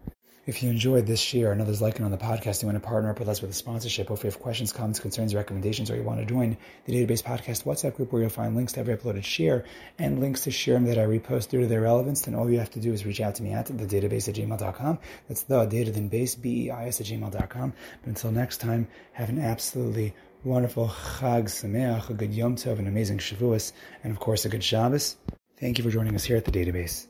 If 0.48 0.62
you 0.62 0.70
enjoyed 0.70 1.06
this 1.06 1.20
share 1.20 1.52
and 1.52 1.61
others 1.61 1.82
like 1.82 1.96
it 1.96 2.02
on 2.02 2.11
the 2.11 2.16
podcast, 2.16 2.62
you 2.62 2.68
want 2.68 2.82
to 2.82 2.88
partner 2.88 3.11
up 3.11 3.18
with 3.18 3.28
us 3.28 3.42
with 3.42 3.50
a 3.50 3.54
sponsorship, 3.54 4.11
or 4.11 4.14
if 4.14 4.24
you 4.24 4.30
have 4.30 4.40
questions, 4.40 4.72
comments, 4.72 4.98
concerns, 4.98 5.34
recommendations, 5.34 5.90
or 5.90 5.96
you 5.96 6.02
want 6.02 6.20
to 6.20 6.24
join 6.24 6.56
the 6.87 6.92
Data 6.94 7.12
Beis 7.12 7.22
Podcast 7.22 7.64
WhatsApp 7.64 7.96
group 7.96 8.11
where 8.11 8.22
you'll 8.22 8.30
find 8.30 8.56
links 8.56 8.72
to 8.72 8.80
every 8.80 8.96
uploaded 8.96 9.24
share 9.24 9.66
and 9.98 10.20
links 10.20 10.44
to 10.44 10.50
share 10.50 10.72
them 10.72 10.87
that 10.87 10.96
I 10.96 11.04
repost 11.04 11.50
due 11.50 11.61
to 11.61 11.66
their 11.66 11.82
relevance, 11.82 12.22
then 12.22 12.34
all 12.34 12.50
you 12.50 12.58
have 12.61 12.70
to 12.70 12.80
do 12.80 12.94
is 12.94 13.04
reach 13.04 13.20
out 13.20 13.34
to 13.34 13.42
me 13.42 13.52
at 13.52 13.66
the 13.66 13.74
databeis 13.74 14.26
at 14.26 14.37
gmail.com. 14.37 14.98
That's 15.28 15.42
the 15.42 15.66
data 15.66 15.90
beis, 15.90 16.40
B-E-I-S 16.40 17.02
at 17.02 17.06
gmail.com. 17.08 17.72
But 18.00 18.08
until 18.08 18.32
next 18.32 18.56
time, 18.62 18.88
have 19.12 19.28
an 19.28 19.40
absolutely 19.40 20.14
wonderful 20.44 20.88
Chag 20.88 21.44
Sameach, 21.44 22.08
a 22.08 22.14
good 22.14 22.32
Yom 22.32 22.56
Tov, 22.56 22.78
an 22.78 22.87
amazing 22.87 23.18
Shavuos, 23.18 23.72
and 24.02 24.14
of 24.14 24.18
course 24.18 24.46
a 24.46 24.48
good 24.48 24.64
Shabbos. 24.64 25.18
Thank 25.58 25.76
you 25.76 25.84
for 25.84 25.90
joining 25.90 26.14
us 26.14 26.24
here 26.24 26.38
at 26.38 26.46
the 26.46 26.52
Data 26.52 26.72
Beis. 26.72 27.06